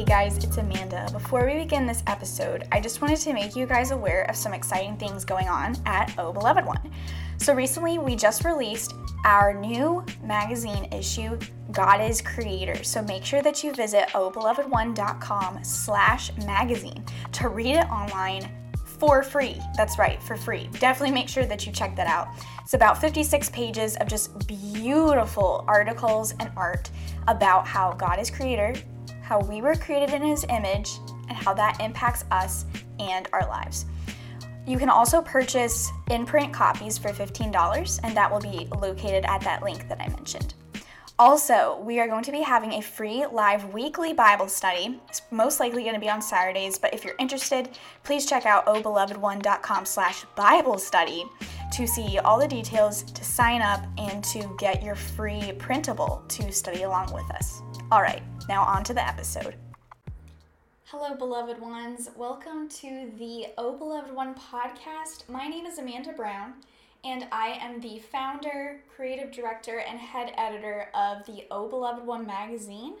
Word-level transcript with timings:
Hey 0.00 0.06
guys, 0.06 0.42
it's 0.42 0.56
Amanda. 0.56 1.06
Before 1.12 1.44
we 1.44 1.58
begin 1.58 1.84
this 1.84 2.02
episode, 2.06 2.66
I 2.72 2.80
just 2.80 3.02
wanted 3.02 3.18
to 3.18 3.34
make 3.34 3.54
you 3.54 3.66
guys 3.66 3.90
aware 3.90 4.22
of 4.30 4.34
some 4.34 4.54
exciting 4.54 4.96
things 4.96 5.26
going 5.26 5.46
on 5.46 5.76
at 5.84 6.14
Oh 6.16 6.32
Beloved 6.32 6.64
One. 6.64 6.90
So 7.36 7.52
recently, 7.52 7.98
we 7.98 8.16
just 8.16 8.46
released 8.46 8.94
our 9.26 9.52
new 9.52 10.02
magazine 10.24 10.90
issue, 10.90 11.38
God 11.70 12.00
is 12.00 12.22
Creator. 12.22 12.82
So 12.82 13.02
make 13.02 13.26
sure 13.26 13.42
that 13.42 13.62
you 13.62 13.74
visit 13.74 14.08
ohbelovedone.com 14.14 15.64
slash 15.64 16.34
magazine 16.46 17.04
to 17.32 17.50
read 17.50 17.76
it 17.76 17.86
online 17.90 18.50
for 19.00 19.22
free. 19.22 19.60
That's 19.76 19.98
right, 19.98 20.22
for 20.22 20.34
free. 20.34 20.70
Definitely 20.78 21.14
make 21.14 21.28
sure 21.28 21.44
that 21.44 21.66
you 21.66 21.72
check 21.72 21.94
that 21.96 22.06
out. 22.06 22.28
It's 22.62 22.72
about 22.72 22.98
56 22.98 23.50
pages 23.50 23.96
of 23.96 24.08
just 24.08 24.46
beautiful 24.46 25.62
articles 25.68 26.32
and 26.40 26.50
art 26.56 26.90
about 27.28 27.66
how 27.66 27.92
God 27.92 28.18
is 28.18 28.30
creator, 28.30 28.74
how 29.30 29.38
we 29.38 29.62
were 29.62 29.76
created 29.76 30.12
in 30.12 30.22
his 30.22 30.44
image, 30.48 30.98
and 31.28 31.38
how 31.38 31.54
that 31.54 31.80
impacts 31.80 32.24
us 32.32 32.64
and 32.98 33.28
our 33.32 33.46
lives. 33.46 33.86
You 34.66 34.76
can 34.76 34.88
also 34.88 35.22
purchase 35.22 35.88
in 36.10 36.26
print 36.26 36.52
copies 36.52 36.98
for 36.98 37.10
$15, 37.10 38.00
and 38.02 38.16
that 38.16 38.28
will 38.28 38.40
be 38.40 38.66
located 38.76 39.24
at 39.26 39.40
that 39.42 39.62
link 39.62 39.88
that 39.88 40.00
I 40.00 40.08
mentioned. 40.08 40.54
Also, 41.16 41.80
we 41.84 42.00
are 42.00 42.08
going 42.08 42.24
to 42.24 42.32
be 42.32 42.40
having 42.40 42.72
a 42.72 42.80
free 42.80 43.24
live 43.30 43.72
weekly 43.72 44.12
Bible 44.12 44.48
study. 44.48 44.98
It's 45.08 45.22
most 45.30 45.60
likely 45.60 45.82
going 45.82 45.94
to 45.94 46.00
be 46.00 46.10
on 46.10 46.20
Saturdays, 46.20 46.76
but 46.76 46.92
if 46.92 47.04
you're 47.04 47.14
interested, 47.20 47.68
please 48.02 48.26
check 48.26 48.46
out 48.46 48.66
ohbelovedone.com 48.66 49.84
slash 49.84 50.24
Bible 50.34 50.78
study 50.78 51.24
to 51.72 51.86
see 51.86 52.18
all 52.18 52.40
the 52.40 52.48
details, 52.48 53.04
to 53.04 53.22
sign 53.22 53.62
up, 53.62 53.86
and 53.96 54.24
to 54.24 54.56
get 54.58 54.82
your 54.82 54.96
free 54.96 55.52
printable 55.56 56.24
to 56.26 56.50
study 56.50 56.82
along 56.82 57.12
with 57.12 57.30
us. 57.30 57.60
All 57.92 58.02
right, 58.02 58.22
now 58.50 58.64
on 58.64 58.82
to 58.82 58.92
the 58.92 59.06
episode. 59.06 59.54
Hello, 60.86 61.14
beloved 61.14 61.60
ones. 61.60 62.10
Welcome 62.16 62.68
to 62.80 63.08
the 63.16 63.46
Oh 63.56 63.76
Beloved 63.76 64.12
One 64.12 64.34
podcast. 64.34 65.28
My 65.28 65.46
name 65.46 65.66
is 65.66 65.78
Amanda 65.78 66.12
Brown 66.12 66.54
and 67.04 67.28
I 67.30 67.50
am 67.60 67.80
the 67.80 68.00
founder, 68.00 68.80
creative 68.92 69.30
director, 69.30 69.78
and 69.78 70.00
head 70.00 70.32
editor 70.36 70.88
of 70.96 71.24
the 71.26 71.44
Oh 71.52 71.68
Beloved 71.68 72.04
One 72.04 72.26
magazine 72.26 72.94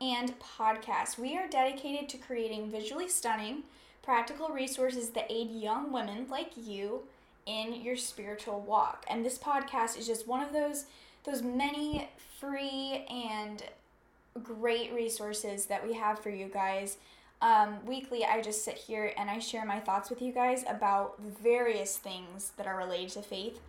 and 0.00 0.34
podcast. 0.38 1.18
We 1.18 1.36
are 1.36 1.48
dedicated 1.48 2.08
to 2.10 2.16
creating 2.16 2.70
visually 2.70 3.08
stunning, 3.08 3.64
practical 4.04 4.50
resources 4.50 5.10
that 5.10 5.26
aid 5.28 5.50
young 5.50 5.92
women 5.92 6.28
like 6.30 6.52
you 6.56 7.00
in 7.44 7.82
your 7.82 7.96
spiritual 7.96 8.60
walk. 8.60 9.04
And 9.10 9.24
this 9.24 9.36
podcast 9.36 9.98
is 9.98 10.06
just 10.06 10.28
one 10.28 10.44
of 10.44 10.52
those 10.52 10.84
those 11.24 11.42
many 11.42 12.08
free 12.38 13.04
and 13.10 13.64
great 14.42 14.92
resources 14.92 15.66
that 15.66 15.86
we 15.86 15.94
have 15.94 16.18
for 16.18 16.30
you 16.30 16.46
guys 16.46 16.96
um, 17.42 17.84
weekly, 17.84 18.24
I 18.24 18.40
just 18.40 18.64
sit 18.64 18.76
here 18.76 19.12
and 19.16 19.28
I 19.28 19.40
share 19.40 19.66
my 19.66 19.80
thoughts 19.80 20.08
with 20.08 20.22
you 20.22 20.32
guys 20.32 20.64
about 20.68 21.20
various 21.20 21.98
things 21.98 22.52
that 22.56 22.68
are 22.68 22.76
related 22.76 23.10
to 23.10 23.22
faith. 23.22 23.60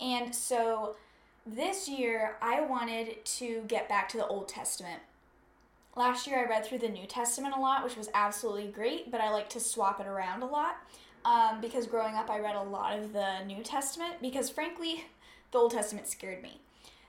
And 0.00 0.34
so 0.34 0.96
this 1.46 1.88
year, 1.88 2.36
I 2.42 2.60
wanted 2.62 3.24
to 3.24 3.62
get 3.68 3.88
back 3.88 4.08
to 4.10 4.16
the 4.16 4.26
Old 4.26 4.48
Testament. 4.48 5.00
Last 5.94 6.26
year, 6.26 6.40
I 6.40 6.50
read 6.50 6.66
through 6.66 6.78
the 6.78 6.88
New 6.88 7.06
Testament 7.06 7.54
a 7.56 7.60
lot, 7.60 7.84
which 7.84 7.96
was 7.96 8.08
absolutely 8.12 8.66
great, 8.72 9.12
but 9.12 9.20
I 9.20 9.30
like 9.30 9.48
to 9.50 9.60
swap 9.60 10.00
it 10.00 10.06
around 10.08 10.42
a 10.42 10.46
lot 10.46 10.78
um, 11.24 11.60
because 11.60 11.86
growing 11.86 12.16
up, 12.16 12.28
I 12.28 12.40
read 12.40 12.56
a 12.56 12.62
lot 12.62 12.98
of 12.98 13.12
the 13.12 13.44
New 13.46 13.62
Testament 13.62 14.14
because, 14.20 14.50
frankly, 14.50 15.04
the 15.52 15.58
Old 15.58 15.70
Testament 15.70 16.08
scared 16.08 16.42
me. 16.42 16.58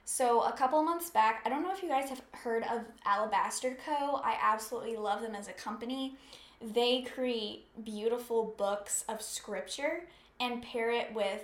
So, 0.06 0.44
a 0.44 0.52
couple 0.52 0.84
months 0.84 1.10
back, 1.10 1.42
I 1.46 1.50
don't 1.50 1.64
know 1.64 1.72
if 1.72 1.82
you 1.82 1.88
guys 1.88 2.10
have 2.10 2.22
heard 2.32 2.64
of 2.64 2.82
Alabaster 3.06 3.78
Co. 3.86 4.22
I 4.24 4.38
absolutely 4.42 4.98
love 4.98 5.22
them 5.22 5.34
as 5.34 5.48
a 5.48 5.54
company. 5.54 6.18
They 6.62 7.04
create 7.04 7.66
beautiful 7.84 8.54
books 8.58 9.06
of 9.08 9.22
scripture 9.22 10.04
and 10.40 10.62
pair 10.62 10.92
it 10.92 11.14
with 11.14 11.44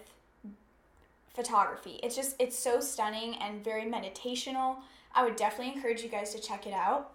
photography. 1.34 2.00
It's 2.04 2.18
just, 2.18 2.36
it's 2.38 2.58
so 2.58 2.82
stunning 2.82 3.36
and 3.36 3.64
very 3.64 3.84
meditational. 3.84 4.78
I 5.16 5.24
would 5.24 5.38
definitely 5.38 5.74
encourage 5.74 6.02
you 6.02 6.10
guys 6.10 6.34
to 6.36 6.42
check 6.42 6.68
it 6.68 6.74
out. 6.74 7.12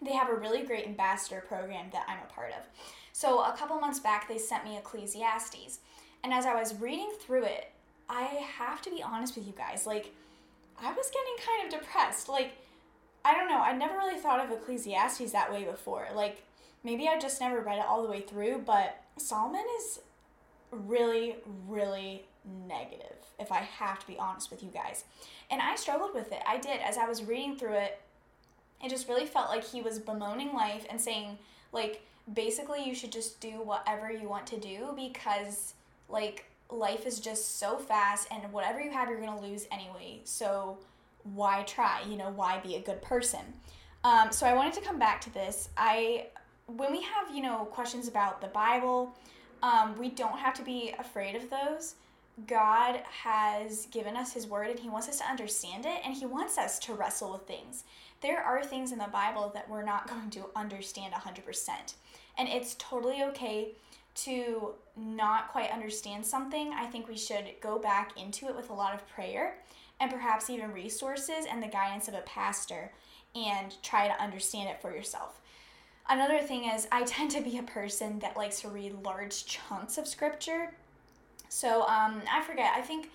They 0.00 0.12
have 0.12 0.30
a 0.30 0.34
really 0.34 0.62
great 0.62 0.86
ambassador 0.86 1.44
program 1.46 1.90
that 1.92 2.06
I'm 2.08 2.18
a 2.18 2.32
part 2.32 2.50
of. 2.52 2.64
So, 3.12 3.40
a 3.40 3.54
couple 3.56 3.78
months 3.78 4.00
back, 4.00 4.26
they 4.26 4.38
sent 4.38 4.64
me 4.64 4.78
Ecclesiastes. 4.78 5.80
And 6.24 6.32
as 6.32 6.46
I 6.46 6.58
was 6.58 6.80
reading 6.80 7.12
through 7.20 7.44
it, 7.44 7.70
I 8.08 8.22
have 8.56 8.80
to 8.82 8.90
be 8.90 9.02
honest 9.02 9.36
with 9.36 9.46
you 9.46 9.52
guys, 9.56 9.86
like, 9.86 10.14
I 10.82 10.92
was 10.92 11.10
getting 11.10 11.46
kind 11.46 11.72
of 11.72 11.80
depressed. 11.80 12.28
Like, 12.28 12.52
I 13.24 13.34
don't 13.34 13.48
know, 13.48 13.60
I 13.60 13.72
never 13.72 13.94
really 13.94 14.18
thought 14.18 14.44
of 14.44 14.50
Ecclesiastes 14.50 15.32
that 15.32 15.52
way 15.52 15.64
before. 15.64 16.08
Like, 16.14 16.42
maybe 16.82 17.08
I 17.08 17.18
just 17.18 17.40
never 17.40 17.60
read 17.60 17.78
it 17.78 17.86
all 17.86 18.02
the 18.02 18.10
way 18.10 18.20
through, 18.20 18.62
but 18.66 19.02
Solomon 19.16 19.64
is 19.78 20.00
really, 20.70 21.36
really 21.68 22.24
negative, 22.68 23.16
if 23.38 23.52
I 23.52 23.58
have 23.58 24.00
to 24.00 24.06
be 24.06 24.18
honest 24.18 24.50
with 24.50 24.62
you 24.62 24.70
guys. 24.70 25.04
And 25.50 25.60
I 25.62 25.76
struggled 25.76 26.14
with 26.14 26.32
it. 26.32 26.42
I 26.46 26.58
did. 26.58 26.80
As 26.80 26.98
I 26.98 27.06
was 27.06 27.22
reading 27.22 27.56
through 27.56 27.74
it, 27.74 28.00
it 28.82 28.88
just 28.88 29.08
really 29.08 29.26
felt 29.26 29.48
like 29.48 29.64
he 29.64 29.80
was 29.80 29.98
bemoaning 29.98 30.52
life 30.52 30.86
and 30.90 31.00
saying, 31.00 31.38
like, 31.70 32.04
basically, 32.32 32.84
you 32.84 32.94
should 32.94 33.12
just 33.12 33.40
do 33.40 33.62
whatever 33.62 34.10
you 34.10 34.28
want 34.28 34.46
to 34.48 34.58
do 34.58 34.92
because, 34.96 35.74
like, 36.08 36.46
life 36.70 37.06
is 37.06 37.20
just 37.20 37.58
so 37.58 37.76
fast 37.76 38.28
and 38.30 38.52
whatever 38.52 38.80
you 38.80 38.90
have 38.90 39.08
you're 39.08 39.20
going 39.20 39.38
to 39.38 39.46
lose 39.46 39.66
anyway. 39.70 40.20
So 40.24 40.78
why 41.24 41.62
try? 41.62 42.02
You 42.08 42.16
know 42.16 42.32
why 42.34 42.60
be 42.60 42.76
a 42.76 42.80
good 42.80 43.02
person? 43.02 43.40
Um, 44.04 44.32
so 44.32 44.46
i 44.46 44.54
wanted 44.54 44.72
to 44.74 44.80
come 44.80 44.98
back 44.98 45.20
to 45.22 45.32
this. 45.32 45.68
I 45.76 46.26
when 46.66 46.92
we 46.92 47.02
have 47.02 47.34
you 47.34 47.42
know 47.42 47.64
questions 47.66 48.08
about 48.08 48.40
the 48.40 48.46
bible 48.48 49.14
um, 49.62 49.96
we 49.98 50.08
don't 50.08 50.38
have 50.38 50.54
to 50.54 50.62
be 50.62 50.92
afraid 50.98 51.36
of 51.36 51.48
those. 51.48 51.94
God 52.46 53.00
has 53.10 53.86
given 53.86 54.16
us 54.16 54.32
his 54.32 54.46
word 54.46 54.68
and 54.68 54.78
he 54.78 54.88
wants 54.88 55.08
us 55.08 55.18
to 55.18 55.24
understand 55.24 55.84
it 55.86 56.00
and 56.04 56.14
he 56.14 56.26
wants 56.26 56.58
us 56.58 56.78
to 56.80 56.94
wrestle 56.94 57.32
with 57.32 57.42
things. 57.42 57.84
There 58.22 58.42
are 58.42 58.64
things 58.64 58.90
in 58.90 58.98
the 58.98 59.08
bible 59.12 59.50
that 59.54 59.68
we're 59.68 59.84
not 59.84 60.08
going 60.08 60.30
to 60.30 60.46
understand 60.56 61.14
100% 61.14 61.68
and 62.38 62.48
it's 62.48 62.74
totally 62.78 63.22
okay 63.22 63.72
to 64.14 64.74
not 64.96 65.50
quite 65.50 65.70
understand 65.70 66.24
something, 66.24 66.72
I 66.72 66.86
think 66.86 67.08
we 67.08 67.16
should 67.16 67.44
go 67.60 67.78
back 67.78 68.20
into 68.20 68.46
it 68.46 68.56
with 68.56 68.70
a 68.70 68.74
lot 68.74 68.94
of 68.94 69.08
prayer 69.08 69.56
and 70.00 70.10
perhaps 70.10 70.50
even 70.50 70.72
resources 70.72 71.46
and 71.50 71.62
the 71.62 71.68
guidance 71.68 72.08
of 72.08 72.14
a 72.14 72.20
pastor 72.22 72.92
and 73.34 73.74
try 73.82 74.08
to 74.08 74.22
understand 74.22 74.68
it 74.68 74.80
for 74.82 74.94
yourself. 74.94 75.40
Another 76.08 76.40
thing 76.40 76.64
is, 76.64 76.88
I 76.92 77.02
tend 77.06 77.30
to 77.32 77.40
be 77.40 77.58
a 77.58 77.62
person 77.62 78.18
that 78.18 78.36
likes 78.36 78.60
to 78.62 78.68
read 78.68 79.02
large 79.04 79.46
chunks 79.46 79.98
of 79.98 80.06
scripture. 80.06 80.74
So, 81.48 81.82
um, 81.82 82.22
I 82.30 82.42
forget, 82.46 82.72
I 82.76 82.80
think, 82.80 83.10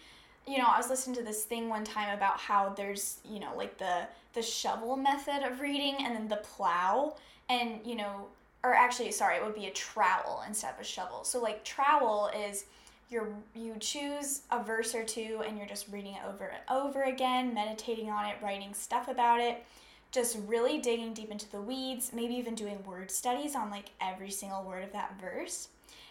you 0.48 0.58
know, 0.58 0.68
I 0.68 0.78
was 0.78 0.90
listening 0.90 1.16
to 1.18 1.24
this 1.24 1.44
thing 1.44 1.70
one 1.70 1.84
time 1.84 2.16
about 2.16 2.40
how 2.40 2.70
there's, 2.70 3.18
you 3.30 3.40
know, 3.40 3.56
like 3.56 3.78
the 3.78 4.08
the 4.34 4.42
shovel 4.44 4.96
method 4.96 5.42
of 5.44 5.62
reading 5.62 5.96
and 6.00 6.16
then 6.16 6.28
the 6.28 6.38
plow 6.38 7.16
and, 7.50 7.80
you 7.84 7.96
know, 7.96 8.28
or 8.64 8.74
actually 8.74 9.12
sorry 9.12 9.38
it 9.38 9.44
would 9.44 9.56
be 9.56 9.68
a 9.68 9.72
trowel 9.72 10.44
instead 10.48 10.74
of 10.74 10.80
a 10.80 10.84
shovel. 10.84 11.24
So 11.24 11.42
like 11.42 11.64
trowel 11.64 12.30
is 12.36 12.66
you're 13.10 13.30
you 13.56 13.76
choose 13.80 14.42
a 14.52 14.62
verse 14.62 14.94
or 14.94 15.04
two 15.04 15.42
and 15.48 15.58
you're 15.58 15.68
just 15.68 15.88
reading 15.90 16.14
it 16.14 16.22
over 16.28 16.46
and 16.46 16.62
over 16.70 17.04
again 17.04 17.54
meditating 17.54 18.10
on 18.10 18.26
it 18.26 18.36
writing 18.44 18.74
stuff 18.74 19.08
about 19.08 19.40
it 19.40 19.64
just 20.12 20.38
really 20.46 20.80
digging 20.80 21.14
deep 21.14 21.32
into 21.32 21.50
the 21.52 21.62
weeds 21.62 22.12
maybe 22.14 22.34
even 22.34 22.54
doing 22.54 22.84
word 22.84 23.10
studies 23.10 23.56
on 23.56 23.70
like 23.70 23.92
every 24.02 24.30
single 24.32 24.64
word 24.64 24.84
of 24.84 24.92
that 24.92 25.20
verse. 25.20 25.70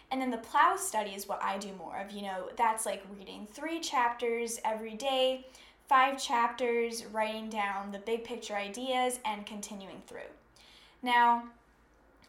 And 0.09 0.21
then 0.21 0.31
the 0.31 0.37
plow 0.37 0.75
study 0.77 1.11
is 1.11 1.27
what 1.27 1.43
i 1.43 1.57
do 1.57 1.73
more 1.77 1.97
of 1.97 2.11
you 2.11 2.23
know 2.23 2.49
that's 2.55 2.85
like 2.85 3.03
reading 3.17 3.47
three 3.51 3.79
chapters 3.79 4.59
every 4.65 4.95
day 4.95 5.45
five 5.87 6.21
chapters 6.21 7.05
writing 7.05 7.49
down 7.49 7.91
the 7.91 7.99
big 7.99 8.23
picture 8.23 8.55
ideas 8.55 9.19
and 9.25 9.45
continuing 9.45 10.01
through. 10.05 10.19
Now 11.01 11.43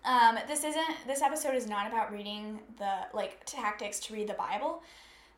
um, 0.04 0.38
this 0.46 0.64
isn't 0.64 1.06
this 1.06 1.22
episode 1.22 1.54
is 1.54 1.66
not 1.66 1.86
about 1.86 2.12
reading 2.12 2.60
the 2.78 2.92
like 3.12 3.40
tactics 3.44 3.98
to 4.00 4.14
read 4.14 4.28
the 4.28 4.34
Bible, 4.34 4.82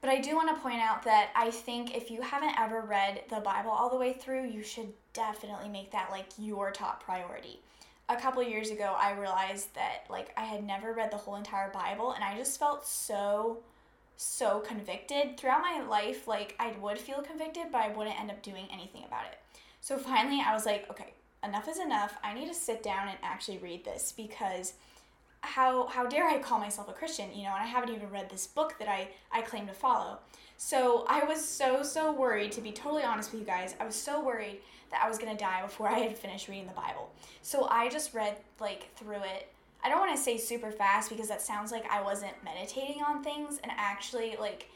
but 0.01 0.11
I 0.11 0.21
do 0.21 0.35
want 0.35 0.55
to 0.55 0.63
point 0.63 0.81
out 0.81 1.03
that 1.05 1.31
I 1.35 1.51
think 1.51 1.97
if 1.97 2.11
you 2.11 2.23
haven't 2.23 2.59
ever 2.59 2.81
read 2.83 3.23
the 3.29 3.41
Bible 3.41 3.71
all 3.71 3.91
the 3.91 3.97
way 3.97 4.13
through, 4.13 4.47
you 4.47 4.63
should 4.63 4.93
definitely 5.13 5.69
make 5.69 5.91
that 5.93 6.11
like 6.11 6.27
your 6.39 6.71
top 6.71 7.03
priority. 7.03 7.61
A 8.09 8.17
couple 8.17 8.43
years 8.43 8.71
ago, 8.71 8.97
I 8.99 9.13
realized 9.13 9.75
that 9.75 10.05
like 10.09 10.33
I 10.37 10.45
had 10.45 10.65
never 10.65 10.93
read 10.93 11.11
the 11.11 11.17
whole 11.17 11.37
entire 11.37 11.71
Bible 11.71 12.13
and 12.13 12.25
I 12.25 12.37
just 12.37 12.59
felt 12.59 12.87
so 12.87 13.59
so 14.17 14.61
convicted 14.61 15.39
throughout 15.39 15.63
my 15.63 15.83
life 15.89 16.29
like 16.29 16.55
I 16.61 16.73
would 16.73 16.99
feel 16.99 17.23
convicted 17.23 17.73
but 17.73 17.81
I 17.81 17.89
wouldn't 17.89 18.21
end 18.21 18.31
up 18.31 18.43
doing 18.43 18.67
anything 18.71 19.05
about 19.05 19.25
it. 19.25 19.39
So 19.81 19.97
finally 19.97 20.43
I 20.47 20.53
was 20.53 20.67
like, 20.67 20.91
okay, 20.91 21.15
enough 21.45 21.69
is 21.69 21.79
enough. 21.79 22.19
I 22.23 22.35
need 22.35 22.49
to 22.49 22.55
sit 22.55 22.83
down 22.83 23.09
and 23.09 23.19
actually 23.23 23.59
read 23.59 23.85
this 23.85 24.13
because 24.17 24.75
how 25.43 25.87
how 25.87 26.07
dare 26.07 26.29
I 26.29 26.39
call 26.39 26.59
myself 26.59 26.89
a 26.89 26.93
Christian, 26.93 27.31
you 27.35 27.45
know, 27.45 27.55
and 27.55 27.63
I 27.63 27.67
haven't 27.67 27.95
even 27.95 28.11
read 28.11 28.29
this 28.29 28.47
book 28.47 28.77
that 28.79 28.89
I 28.89 29.09
I 29.33 29.43
claim 29.43 29.67
to 29.67 29.73
follow. 29.73 30.19
So 30.57 31.07
I 31.09 31.25
was 31.25 31.43
so 31.45 31.83
so 31.83 32.13
worried 32.13 32.53
to 32.53 32.61
be 32.61 32.73
totally 32.73 33.03
honest 33.03 33.33
with 33.33 33.41
you 33.41 33.47
guys. 33.47 33.75
I 33.81 33.87
was 33.87 33.95
so 33.95 34.23
worried 34.23 34.59
that 34.91 35.03
I 35.03 35.09
was 35.09 35.19
going 35.19 35.35
to 35.35 35.43
die 35.43 35.63
before 35.63 35.89
I 35.89 36.01
had 36.01 36.19
finished 36.19 36.49
reading 36.49 36.67
the 36.67 36.73
Bible. 36.73 37.11
So 37.43 37.69
I 37.71 37.89
just 37.89 38.13
read 38.13 38.37
like 38.61 38.95
through 38.97 39.23
it. 39.23 39.53
I 39.83 39.89
don't 39.89 40.01
want 40.01 40.15
to 40.15 40.23
say 40.23 40.37
super 40.37 40.71
fast 40.71 41.09
because 41.09 41.29
that 41.29 41.41
sounds 41.41 41.73
like 41.73 41.91
I 41.91 42.03
wasn't 42.03 42.33
meditating 42.45 43.03
on 43.03 43.25
things 43.25 43.59
and 43.63 43.73
actually 43.77 44.37
like 44.39 44.69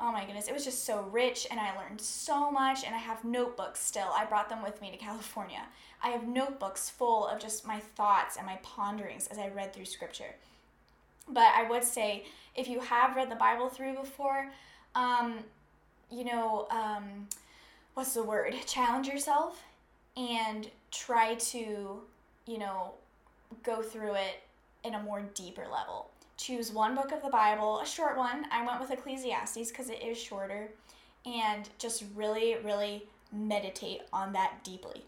oh 0.00 0.12
my 0.12 0.24
goodness, 0.24 0.48
it 0.48 0.54
was 0.54 0.64
just 0.64 0.84
so 0.84 1.02
rich 1.12 1.46
and 1.50 1.60
I 1.60 1.76
learned 1.76 2.00
so 2.00 2.50
much 2.50 2.84
and 2.84 2.94
I 2.94 2.98
have 2.98 3.24
notebooks 3.24 3.80
still. 3.80 4.10
I 4.16 4.24
brought 4.24 4.48
them 4.48 4.62
with 4.62 4.80
me 4.80 4.90
to 4.90 4.96
California. 5.04 5.62
I 6.02 6.08
have 6.08 6.26
notebooks 6.26 6.90
full 6.90 7.26
of 7.26 7.40
just 7.40 7.66
my 7.66 7.78
thoughts 7.78 8.36
and 8.36 8.46
my 8.46 8.58
ponderings 8.62 9.26
as 9.28 9.38
I 9.38 9.48
read 9.48 9.72
through 9.72 9.84
scripture. 9.84 10.34
But 11.28 11.52
I 11.54 11.68
would 11.68 11.84
say 11.84 12.24
if 12.56 12.68
you 12.68 12.80
have 12.80 13.16
read 13.16 13.30
the 13.30 13.36
Bible 13.36 13.68
through 13.68 13.94
before, 13.94 14.50
um, 14.94 15.38
you 16.10 16.24
know, 16.24 16.66
um, 16.70 17.28
what's 17.94 18.14
the 18.14 18.22
word? 18.22 18.54
Challenge 18.66 19.06
yourself 19.06 19.62
and 20.16 20.68
try 20.90 21.36
to, 21.36 22.00
you 22.46 22.58
know, 22.58 22.92
go 23.62 23.82
through 23.82 24.14
it 24.14 24.42
in 24.84 24.94
a 24.94 25.02
more 25.02 25.22
deeper 25.34 25.66
level 25.70 26.11
choose 26.42 26.72
one 26.72 26.94
book 26.94 27.12
of 27.12 27.22
the 27.22 27.30
Bible, 27.30 27.80
a 27.80 27.86
short 27.86 28.16
one. 28.16 28.46
I 28.50 28.66
went 28.66 28.80
with 28.80 28.90
Ecclesiastes 28.90 29.70
because 29.70 29.90
it 29.90 30.02
is 30.02 30.18
shorter, 30.18 30.68
and 31.24 31.68
just 31.78 32.04
really, 32.14 32.56
really 32.64 33.06
meditate 33.32 34.02
on 34.12 34.32
that 34.32 34.64
deeply. 34.64 35.04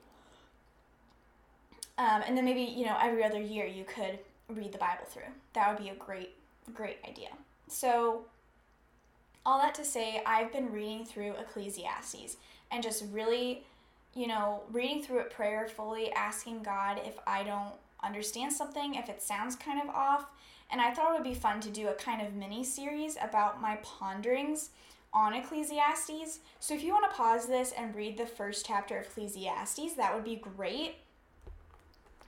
Um, 1.98 2.22
and 2.26 2.36
then 2.36 2.44
maybe, 2.44 2.62
you 2.62 2.84
know, 2.86 2.96
every 3.00 3.24
other 3.24 3.40
year 3.40 3.66
you 3.66 3.84
could 3.84 4.18
read 4.48 4.72
the 4.72 4.78
Bible 4.78 5.04
through. 5.08 5.22
That 5.54 5.68
would 5.68 5.82
be 5.82 5.90
a 5.90 5.94
great, 5.94 6.34
great 6.72 6.98
idea. 7.08 7.28
So, 7.68 8.24
all 9.46 9.60
that 9.60 9.74
to 9.74 9.84
say, 9.84 10.22
I've 10.24 10.52
been 10.52 10.72
reading 10.72 11.04
through 11.04 11.32
Ecclesiastes 11.32 12.36
and 12.70 12.82
just 12.82 13.04
really, 13.12 13.64
you 14.14 14.26
know, 14.26 14.62
reading 14.72 15.02
through 15.02 15.20
it 15.20 15.30
prayerfully, 15.30 16.12
asking 16.12 16.62
God 16.62 17.00
if 17.04 17.18
I 17.26 17.42
don't 17.42 17.74
understand 18.02 18.52
something, 18.52 18.94
if 18.94 19.08
it 19.08 19.22
sounds 19.22 19.56
kind 19.56 19.80
of 19.82 19.94
off, 19.94 20.26
and 20.70 20.80
I 20.80 20.92
thought 20.92 21.10
it 21.10 21.14
would 21.14 21.28
be 21.28 21.34
fun 21.34 21.60
to 21.60 21.70
do 21.70 21.88
a 21.88 21.94
kind 21.94 22.26
of 22.26 22.34
mini 22.34 22.64
series 22.64 23.16
about 23.22 23.60
my 23.60 23.76
ponderings 23.82 24.70
on 25.12 25.34
Ecclesiastes. 25.34 26.40
So 26.58 26.74
if 26.74 26.82
you 26.82 26.92
want 26.92 27.10
to 27.10 27.16
pause 27.16 27.46
this 27.46 27.72
and 27.72 27.94
read 27.94 28.18
the 28.18 28.26
first 28.26 28.66
chapter 28.66 28.98
of 28.98 29.06
Ecclesiastes, 29.06 29.94
that 29.94 30.14
would 30.14 30.24
be 30.24 30.36
great. 30.36 30.96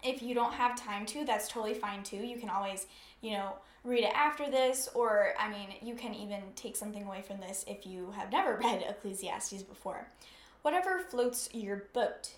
If 0.03 0.23
you 0.23 0.35
don't 0.35 0.53
have 0.53 0.81
time 0.81 1.05
to, 1.07 1.25
that's 1.25 1.49
totally 1.49 1.75
fine 1.75 2.05
too. 2.05 2.19
You 2.19 2.39
can 2.39 2.49
always, 2.49 2.87
you 3.21 3.33
know, 3.33 3.55
read 3.83 4.05
it 4.05 4.15
after 4.15 4.51
this, 4.51 4.89
or 4.95 5.35
I 5.39 5.49
mean, 5.49 5.69
you 5.83 5.95
can 5.95 6.15
even 6.15 6.43
take 6.55 6.77
something 6.77 7.05
away 7.05 7.23
from 7.23 7.41
this 7.41 7.65
if 7.67 7.87
you 7.87 8.13
have 8.17 8.31
never 8.31 8.57
read 8.63 8.85
Ecclesiastes 8.89 9.63
before. 9.63 10.09
Whatever 10.63 11.01
floats 11.01 11.49
your 11.53 11.85
boat. 11.93 12.31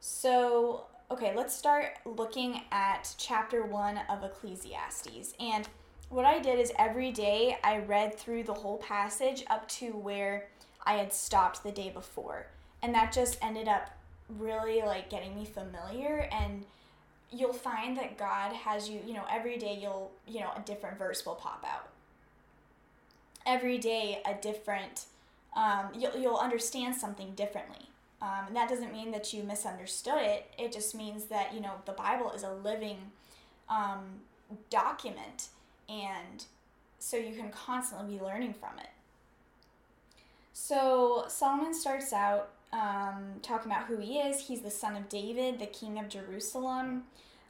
So, 0.00 0.84
okay, 1.10 1.34
let's 1.34 1.54
start 1.54 1.86
looking 2.04 2.62
at 2.72 3.14
chapter 3.18 3.64
one 3.64 4.00
of 4.08 4.24
Ecclesiastes. 4.24 5.34
And 5.38 5.68
what 6.08 6.24
I 6.24 6.38
did 6.38 6.58
is 6.58 6.72
every 6.78 7.10
day 7.10 7.58
I 7.62 7.78
read 7.78 8.18
through 8.18 8.44
the 8.44 8.54
whole 8.54 8.78
passage 8.78 9.44
up 9.48 9.68
to 9.68 9.92
where 9.92 10.48
I 10.84 10.94
had 10.94 11.12
stopped 11.12 11.62
the 11.62 11.72
day 11.72 11.90
before. 11.90 12.46
And 12.82 12.94
that 12.94 13.12
just 13.12 13.38
ended 13.42 13.68
up 13.68 13.90
really 14.28 14.82
like 14.82 15.10
getting 15.10 15.34
me 15.34 15.44
familiar 15.44 16.28
and 16.32 16.64
you'll 17.30 17.52
find 17.52 17.96
that 17.96 18.16
God 18.16 18.54
has 18.54 18.88
you, 18.88 19.00
you 19.06 19.12
know, 19.12 19.24
every 19.30 19.58
day 19.58 19.78
you'll, 19.80 20.12
you 20.26 20.40
know, 20.40 20.50
a 20.56 20.60
different 20.60 20.98
verse 20.98 21.26
will 21.26 21.34
pop 21.34 21.64
out. 21.66 21.88
Every 23.46 23.78
day 23.78 24.22
a 24.24 24.34
different 24.34 25.06
um, 25.56 25.90
you'll, 25.96 26.16
you'll 26.16 26.36
understand 26.36 26.96
something 26.96 27.34
differently. 27.34 27.86
Um, 28.22 28.46
and 28.48 28.56
that 28.56 28.68
doesn't 28.68 28.92
mean 28.92 29.10
that 29.10 29.32
you 29.32 29.42
misunderstood 29.42 30.22
it. 30.22 30.50
It 30.58 30.72
just 30.72 30.94
means 30.94 31.24
that, 31.26 31.52
you 31.52 31.60
know, 31.60 31.72
the 31.84 31.92
Bible 31.92 32.32
is 32.32 32.42
a 32.42 32.52
living 32.52 32.98
um, 33.68 34.20
document. 34.70 35.48
And 35.88 36.44
so 36.98 37.16
you 37.16 37.36
can 37.36 37.50
constantly 37.50 38.16
be 38.16 38.24
learning 38.24 38.54
from 38.54 38.78
it. 38.78 38.88
So 40.52 41.24
Solomon 41.28 41.74
starts 41.74 42.12
out 42.12 42.50
um, 42.72 43.40
talking 43.42 43.70
about 43.70 43.86
who 43.86 43.98
he 43.98 44.18
is. 44.18 44.46
He's 44.46 44.62
the 44.62 44.70
son 44.70 44.96
of 44.96 45.08
David, 45.08 45.58
the 45.58 45.66
king 45.66 45.98
of 45.98 46.08
Jerusalem. 46.08 47.04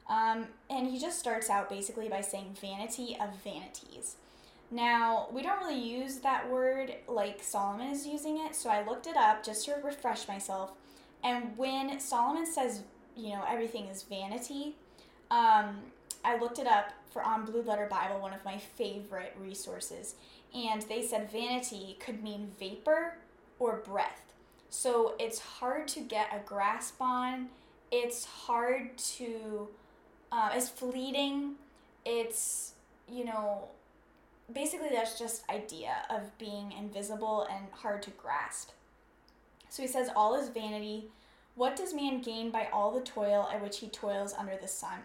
Um, 0.08 0.49
and 0.69 0.87
he 0.88 0.99
just 0.99 1.19
starts 1.19 1.49
out 1.49 1.70
basically 1.70 2.08
by 2.08 2.20
saying 2.20 2.56
vanity 2.60 3.17
of 3.20 3.31
vanities. 3.43 4.17
Now, 4.70 5.28
we 5.32 5.43
don't 5.43 5.58
really 5.61 5.81
use 5.81 6.19
that 6.19 6.50
word 6.50 6.94
like 7.06 7.43
Solomon 7.43 7.88
is 7.88 8.06
using 8.06 8.38
it, 8.38 8.56
so 8.56 8.70
I 8.70 8.84
looked 8.84 9.06
it 9.06 9.16
up 9.16 9.44
just 9.44 9.64
to 9.66 9.75
refresh 9.84 10.26
myself. 10.26 10.72
And 11.22 11.56
when 11.56 12.00
Solomon 12.00 12.46
says, 12.46 12.82
you 13.16 13.31
know, 13.31 13.44
everything 13.49 13.87
is 13.87 14.02
vanity, 14.02 14.75
um, 15.31 15.76
I 16.25 16.38
looked 16.40 16.58
it 16.58 16.66
up 16.66 16.93
for 17.11 17.22
on 17.22 17.44
Blue 17.44 17.62
Letter 17.62 17.87
Bible, 17.90 18.20
one 18.20 18.32
of 18.32 18.44
my 18.44 18.58
favorite 18.58 19.37
resources, 19.38 20.16
and 20.55 20.82
they 20.82 21.02
said 21.02 21.31
vanity 21.31 21.96
could 22.00 22.22
mean 22.22 22.50
vapor 22.58 23.17
or 23.58 23.76
breath. 23.76 24.32
So 24.70 25.14
it's 25.20 25.38
hard 25.38 25.87
to 25.88 26.00
get 26.00 26.28
a 26.32 26.40
grasp 26.44 27.00
on. 27.00 27.49
It's 27.93 28.25
hard 28.25 28.99
to, 28.99 29.69
uh, 30.32 30.50
it's 30.55 30.69
fleeting. 30.69 31.55
It's, 32.05 32.72
you 33.08 33.25
know, 33.25 33.69
basically 34.52 34.88
that's 34.91 35.19
just 35.19 35.49
idea 35.49 36.05
of 36.11 36.37
being 36.38 36.73
invisible 36.73 37.46
and 37.50 37.67
hard 37.73 38.02
to 38.02 38.11
grasp. 38.11 38.70
So 39.69 39.82
he 39.82 39.88
says 39.88 40.11
all 40.14 40.35
is 40.35 40.49
vanity. 40.49 41.08
What 41.55 41.76
does 41.76 41.94
man 41.94 42.20
gain 42.20 42.50
by 42.50 42.69
all 42.73 42.93
the 42.93 43.00
toil 43.00 43.49
at 43.52 43.62
which 43.62 43.79
he 43.79 43.88
toils 43.88 44.35
under 44.37 44.56
the 44.56 44.69
sun? 44.69 44.99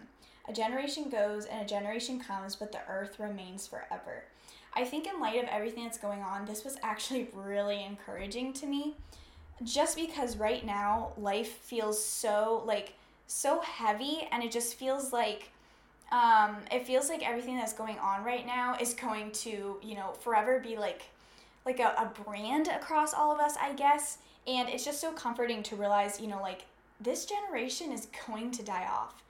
A 0.47 0.53
generation 0.53 1.09
goes 1.09 1.45
and 1.45 1.61
a 1.61 1.69
generation 1.69 2.19
comes, 2.19 2.55
but 2.55 2.71
the 2.71 2.81
earth 2.89 3.19
remains 3.19 3.67
forever. 3.67 4.23
I 4.73 4.83
think, 4.83 5.07
in 5.07 5.19
light 5.19 5.41
of 5.41 5.49
everything 5.49 5.83
that's 5.83 5.97
going 5.97 6.21
on, 6.21 6.45
this 6.45 6.63
was 6.63 6.77
actually 6.83 7.29
really 7.33 7.83
encouraging 7.83 8.53
to 8.53 8.65
me. 8.65 8.95
Just 9.63 9.95
because 9.95 10.37
right 10.37 10.65
now 10.65 11.11
life 11.17 11.49
feels 11.49 12.03
so 12.03 12.63
like 12.65 12.93
so 13.27 13.61
heavy 13.61 14.27
and 14.31 14.41
it 14.41 14.51
just 14.51 14.75
feels 14.75 15.11
like 15.13 15.51
um, 16.11 16.57
it 16.71 16.87
feels 16.87 17.09
like 17.09 17.27
everything 17.27 17.57
that's 17.57 17.73
going 17.73 17.99
on 17.99 18.23
right 18.23 18.45
now 18.45 18.75
is 18.79 18.93
going 18.93 19.31
to, 19.31 19.77
you 19.81 19.95
know, 19.95 20.13
forever 20.19 20.59
be 20.59 20.77
like 20.77 21.03
like 21.65 21.79
a, 21.79 21.93
a 21.97 22.11
brand 22.23 22.67
across 22.67 23.13
all 23.13 23.31
of 23.31 23.39
us, 23.39 23.55
I 23.61 23.73
guess. 23.73 24.17
And 24.47 24.69
it's 24.69 24.85
just 24.85 25.01
so 25.01 25.11
comforting 25.11 25.61
to 25.63 25.75
realize, 25.75 26.19
you 26.19 26.27
know, 26.27 26.41
like 26.41 26.65
this 26.99 27.25
generation 27.25 27.91
is 27.91 28.07
going 28.27 28.51
to 28.51 28.63
die 28.63 28.87
off. 28.89 29.21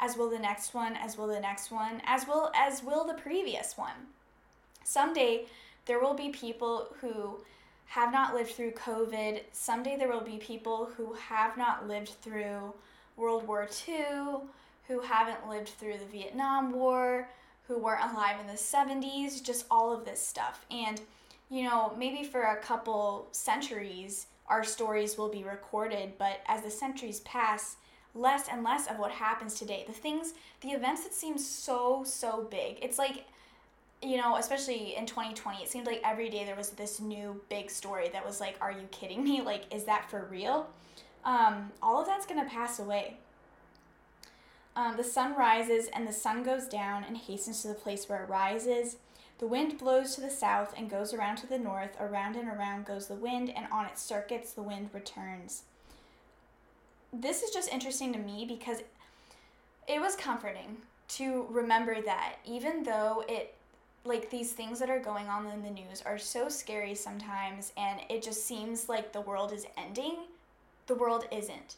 As 0.00 0.16
will 0.16 0.30
the 0.30 0.38
next 0.38 0.74
one, 0.74 0.96
as 0.96 1.18
will 1.18 1.26
the 1.26 1.40
next 1.40 1.70
one, 1.70 2.00
as 2.06 2.26
will 2.26 2.50
as 2.54 2.82
will 2.82 3.04
the 3.04 3.14
previous 3.14 3.76
one. 3.76 4.08
Someday 4.84 5.46
there 5.84 6.00
will 6.00 6.14
be 6.14 6.30
people 6.30 6.88
who 7.00 7.40
have 7.86 8.10
not 8.10 8.34
lived 8.34 8.52
through 8.52 8.72
COVID. 8.72 9.40
Someday 9.52 9.96
there 9.96 10.10
will 10.10 10.22
be 10.22 10.38
people 10.38 10.90
who 10.96 11.12
have 11.12 11.58
not 11.58 11.86
lived 11.86 12.08
through 12.22 12.72
World 13.16 13.46
War 13.46 13.68
II 13.86 14.04
who 14.88 15.00
haven't 15.00 15.48
lived 15.48 15.68
through 15.68 15.98
the 15.98 16.06
Vietnam 16.06 16.72
War, 16.72 17.28
who 17.68 17.78
weren't 17.78 18.12
alive 18.12 18.40
in 18.40 18.46
the 18.46 18.52
70s, 18.52 19.42
just 19.42 19.66
all 19.70 19.92
of 19.92 20.04
this 20.04 20.20
stuff. 20.20 20.66
And, 20.70 21.00
you 21.50 21.64
know, 21.64 21.94
maybe 21.98 22.24
for 22.24 22.42
a 22.42 22.56
couple 22.56 23.28
centuries, 23.32 24.26
our 24.48 24.64
stories 24.64 25.16
will 25.16 25.28
be 25.28 25.44
recorded, 25.44 26.12
but 26.18 26.40
as 26.46 26.62
the 26.62 26.70
centuries 26.70 27.20
pass, 27.20 27.76
less 28.14 28.48
and 28.50 28.62
less 28.62 28.88
of 28.88 28.98
what 28.98 29.10
happens 29.10 29.58
today. 29.58 29.84
The 29.86 29.92
things, 29.92 30.34
the 30.60 30.68
events 30.68 31.04
that 31.04 31.14
seem 31.14 31.38
so, 31.38 32.02
so 32.04 32.46
big. 32.50 32.78
It's 32.82 32.98
like, 32.98 33.24
you 34.02 34.16
know, 34.16 34.36
especially 34.36 34.96
in 34.96 35.06
2020, 35.06 35.62
it 35.62 35.68
seemed 35.68 35.86
like 35.86 36.00
every 36.04 36.28
day 36.28 36.44
there 36.44 36.56
was 36.56 36.70
this 36.70 37.00
new 37.00 37.40
big 37.48 37.70
story 37.70 38.10
that 38.12 38.26
was 38.26 38.40
like, 38.40 38.56
are 38.60 38.72
you 38.72 38.86
kidding 38.90 39.22
me? 39.22 39.40
Like, 39.52 39.72
is 39.74 39.84
that 39.84 40.10
for 40.10 40.26
real? 40.30 40.68
Um, 41.24 41.70
all 41.82 42.00
of 42.00 42.06
that's 42.06 42.26
to 42.26 42.44
pass 42.44 42.78
away. 42.80 43.16
Um, 44.74 44.96
the 44.96 45.04
sun 45.04 45.34
rises 45.36 45.88
and 45.88 46.06
the 46.06 46.12
sun 46.12 46.42
goes 46.42 46.66
down 46.66 47.04
and 47.04 47.16
hastens 47.16 47.62
to 47.62 47.68
the 47.68 47.74
place 47.74 48.08
where 48.08 48.22
it 48.22 48.28
rises. 48.28 48.96
The 49.38 49.46
wind 49.46 49.78
blows 49.78 50.14
to 50.14 50.20
the 50.20 50.30
south 50.30 50.72
and 50.76 50.88
goes 50.88 51.12
around 51.12 51.36
to 51.38 51.46
the 51.46 51.58
north. 51.58 51.96
Around 52.00 52.36
and 52.36 52.48
around 52.48 52.86
goes 52.86 53.08
the 53.08 53.14
wind, 53.14 53.50
and 53.50 53.66
on 53.72 53.86
its 53.86 54.00
circuits 54.00 54.52
the 54.52 54.62
wind 54.62 54.90
returns. 54.92 55.62
This 57.12 57.42
is 57.42 57.50
just 57.50 57.72
interesting 57.72 58.12
to 58.12 58.18
me 58.18 58.46
because 58.46 58.78
it 59.88 60.00
was 60.00 60.14
comforting 60.16 60.78
to 61.08 61.46
remember 61.50 62.00
that 62.00 62.36
even 62.44 62.84
though 62.84 63.24
it 63.28 63.54
like 64.04 64.30
these 64.30 64.52
things 64.52 64.78
that 64.80 64.90
are 64.90 64.98
going 64.98 65.28
on 65.28 65.46
in 65.46 65.62
the 65.62 65.70
news 65.70 66.02
are 66.06 66.18
so 66.18 66.48
scary 66.48 66.94
sometimes 66.94 67.72
and 67.76 68.00
it 68.08 68.22
just 68.22 68.46
seems 68.46 68.88
like 68.88 69.12
the 69.12 69.20
world 69.20 69.52
is 69.52 69.66
ending, 69.76 70.16
the 70.86 70.94
world 70.94 71.26
isn't 71.30 71.76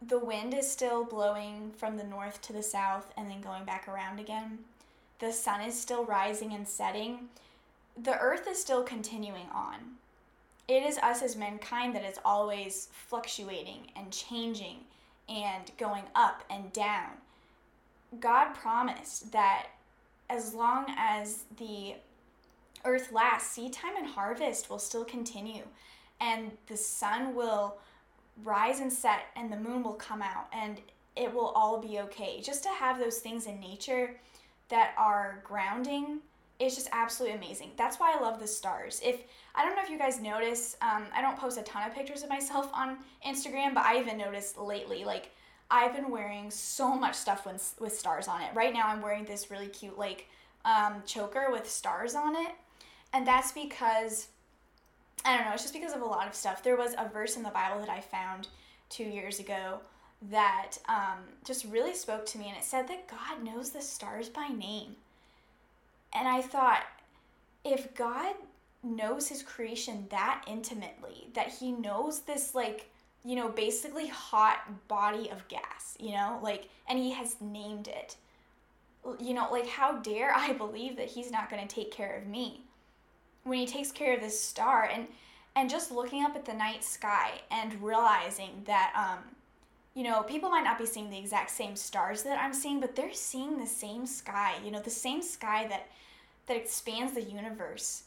the 0.00 0.18
wind 0.18 0.54
is 0.54 0.70
still 0.70 1.04
blowing 1.04 1.72
from 1.76 1.96
the 1.96 2.04
north 2.04 2.40
to 2.42 2.52
the 2.52 2.62
south 2.62 3.12
and 3.16 3.30
then 3.30 3.40
going 3.40 3.64
back 3.64 3.88
around 3.88 4.20
again. 4.20 4.58
The 5.18 5.32
sun 5.32 5.62
is 5.62 5.78
still 5.78 6.04
rising 6.04 6.52
and 6.52 6.68
setting. 6.68 7.28
The 7.96 8.18
earth 8.18 8.46
is 8.48 8.60
still 8.60 8.82
continuing 8.82 9.48
on. 9.54 9.96
It 10.68 10.82
is 10.82 10.98
us 10.98 11.22
as 11.22 11.36
mankind 11.36 11.94
that 11.94 12.04
is 12.04 12.18
always 12.24 12.88
fluctuating 12.92 13.92
and 13.96 14.12
changing 14.12 14.80
and 15.28 15.70
going 15.78 16.04
up 16.14 16.44
and 16.50 16.72
down. 16.72 17.10
God 18.20 18.52
promised 18.54 19.32
that 19.32 19.68
as 20.28 20.54
long 20.54 20.86
as 20.96 21.44
the 21.56 21.94
earth 22.84 23.12
lasts, 23.12 23.52
seed 23.52 23.72
time 23.72 23.96
and 23.96 24.06
harvest 24.06 24.68
will 24.68 24.78
still 24.78 25.04
continue, 25.04 25.62
and 26.20 26.52
the 26.66 26.76
sun 26.76 27.34
will 27.34 27.78
rise 28.44 28.80
and 28.80 28.92
set, 28.92 29.26
and 29.36 29.50
the 29.50 29.56
moon 29.56 29.82
will 29.82 29.94
come 29.94 30.22
out, 30.22 30.46
and 30.52 30.80
it 31.16 31.32
will 31.32 31.48
all 31.48 31.80
be 31.80 32.00
okay. 32.00 32.40
Just 32.42 32.62
to 32.64 32.68
have 32.68 32.98
those 32.98 33.18
things 33.18 33.46
in 33.46 33.58
nature 33.60 34.16
that 34.68 34.94
are 34.98 35.42
grounding 35.44 36.18
is 36.58 36.74
just 36.74 36.88
absolutely 36.92 37.36
amazing. 37.36 37.70
That's 37.76 37.98
why 37.98 38.14
I 38.16 38.20
love 38.20 38.40
the 38.40 38.46
stars. 38.46 39.00
If 39.04 39.20
I 39.54 39.64
don't 39.64 39.76
know 39.76 39.82
if 39.82 39.90
you 39.90 39.98
guys 39.98 40.20
notice, 40.20 40.76
um, 40.82 41.04
I 41.14 41.20
don't 41.20 41.38
post 41.38 41.58
a 41.58 41.62
ton 41.62 41.88
of 41.88 41.94
pictures 41.94 42.22
of 42.22 42.28
myself 42.28 42.70
on 42.72 42.98
Instagram, 43.26 43.74
but 43.74 43.84
I 43.84 43.98
even 43.98 44.18
noticed 44.18 44.58
lately, 44.58 45.04
like 45.04 45.30
I've 45.70 45.94
been 45.94 46.10
wearing 46.10 46.50
so 46.50 46.94
much 46.94 47.14
stuff 47.14 47.44
with, 47.44 47.74
with 47.80 47.96
stars 47.98 48.28
on 48.28 48.40
it. 48.40 48.50
Right 48.54 48.72
now, 48.72 48.88
I'm 48.88 49.02
wearing 49.02 49.24
this 49.24 49.50
really 49.50 49.68
cute 49.68 49.98
like 49.98 50.28
um, 50.64 51.02
choker 51.04 51.48
with 51.50 51.68
stars 51.68 52.14
on 52.14 52.36
it, 52.36 52.52
and 53.12 53.26
that's 53.26 53.52
because 53.52 54.28
I 55.26 55.36
don't 55.36 55.46
know. 55.46 55.52
It's 55.54 55.62
just 55.62 55.74
because 55.74 55.92
of 55.92 56.02
a 56.02 56.06
lot 56.06 56.28
of 56.28 56.34
stuff. 56.36 56.62
There 56.62 56.76
was 56.76 56.94
a 56.96 57.08
verse 57.08 57.36
in 57.36 57.42
the 57.42 57.50
Bible 57.50 57.80
that 57.80 57.90
I 57.90 58.00
found 58.00 58.46
two 58.88 59.02
years 59.02 59.40
ago 59.40 59.80
that 60.30 60.78
um, 60.88 61.18
just 61.44 61.64
really 61.64 61.94
spoke 61.94 62.24
to 62.26 62.38
me, 62.38 62.48
and 62.48 62.56
it 62.56 62.62
said 62.62 62.86
that 62.88 63.08
God 63.08 63.42
knows 63.42 63.70
the 63.70 63.80
stars 63.80 64.28
by 64.28 64.46
name. 64.48 64.94
And 66.14 66.28
I 66.28 66.42
thought, 66.42 66.84
if 67.64 67.92
God 67.96 68.36
knows 68.84 69.26
his 69.26 69.42
creation 69.42 70.06
that 70.10 70.44
intimately, 70.46 71.26
that 71.34 71.48
he 71.48 71.72
knows 71.72 72.20
this, 72.20 72.54
like, 72.54 72.88
you 73.24 73.34
know, 73.34 73.48
basically 73.48 74.06
hot 74.06 74.86
body 74.86 75.28
of 75.30 75.48
gas, 75.48 75.96
you 75.98 76.12
know, 76.12 76.38
like, 76.40 76.68
and 76.88 77.00
he 77.00 77.10
has 77.10 77.34
named 77.40 77.88
it, 77.88 78.14
you 79.18 79.34
know, 79.34 79.48
like, 79.50 79.66
how 79.66 79.98
dare 79.98 80.32
I 80.32 80.52
believe 80.58 80.96
that 80.96 81.08
he's 81.08 81.32
not 81.32 81.50
going 81.50 81.66
to 81.66 81.74
take 81.74 81.90
care 81.90 82.16
of 82.16 82.28
me 82.28 82.60
when 83.46 83.58
he 83.58 83.66
takes 83.66 83.92
care 83.92 84.14
of 84.14 84.20
this 84.20 84.40
star 84.40 84.90
and 84.92 85.06
and 85.54 85.70
just 85.70 85.90
looking 85.90 86.22
up 86.22 86.36
at 86.36 86.44
the 86.44 86.52
night 86.52 86.84
sky 86.84 87.30
and 87.50 87.82
realizing 87.82 88.62
that 88.64 88.92
um 88.94 89.24
you 89.94 90.02
know 90.04 90.22
people 90.22 90.50
might 90.50 90.64
not 90.64 90.78
be 90.78 90.86
seeing 90.86 91.10
the 91.10 91.18
exact 91.18 91.50
same 91.50 91.74
stars 91.76 92.22
that 92.22 92.38
i'm 92.38 92.52
seeing 92.52 92.80
but 92.80 92.94
they're 92.94 93.14
seeing 93.14 93.58
the 93.58 93.66
same 93.66 94.06
sky 94.06 94.54
you 94.64 94.70
know 94.70 94.80
the 94.80 94.90
same 94.90 95.22
sky 95.22 95.66
that 95.68 95.88
that 96.46 96.56
expands 96.56 97.12
the 97.12 97.22
universe. 97.22 98.04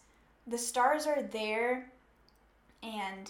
The 0.47 0.57
stars 0.57 1.05
are 1.05 1.21
there 1.21 1.91
and 2.81 3.29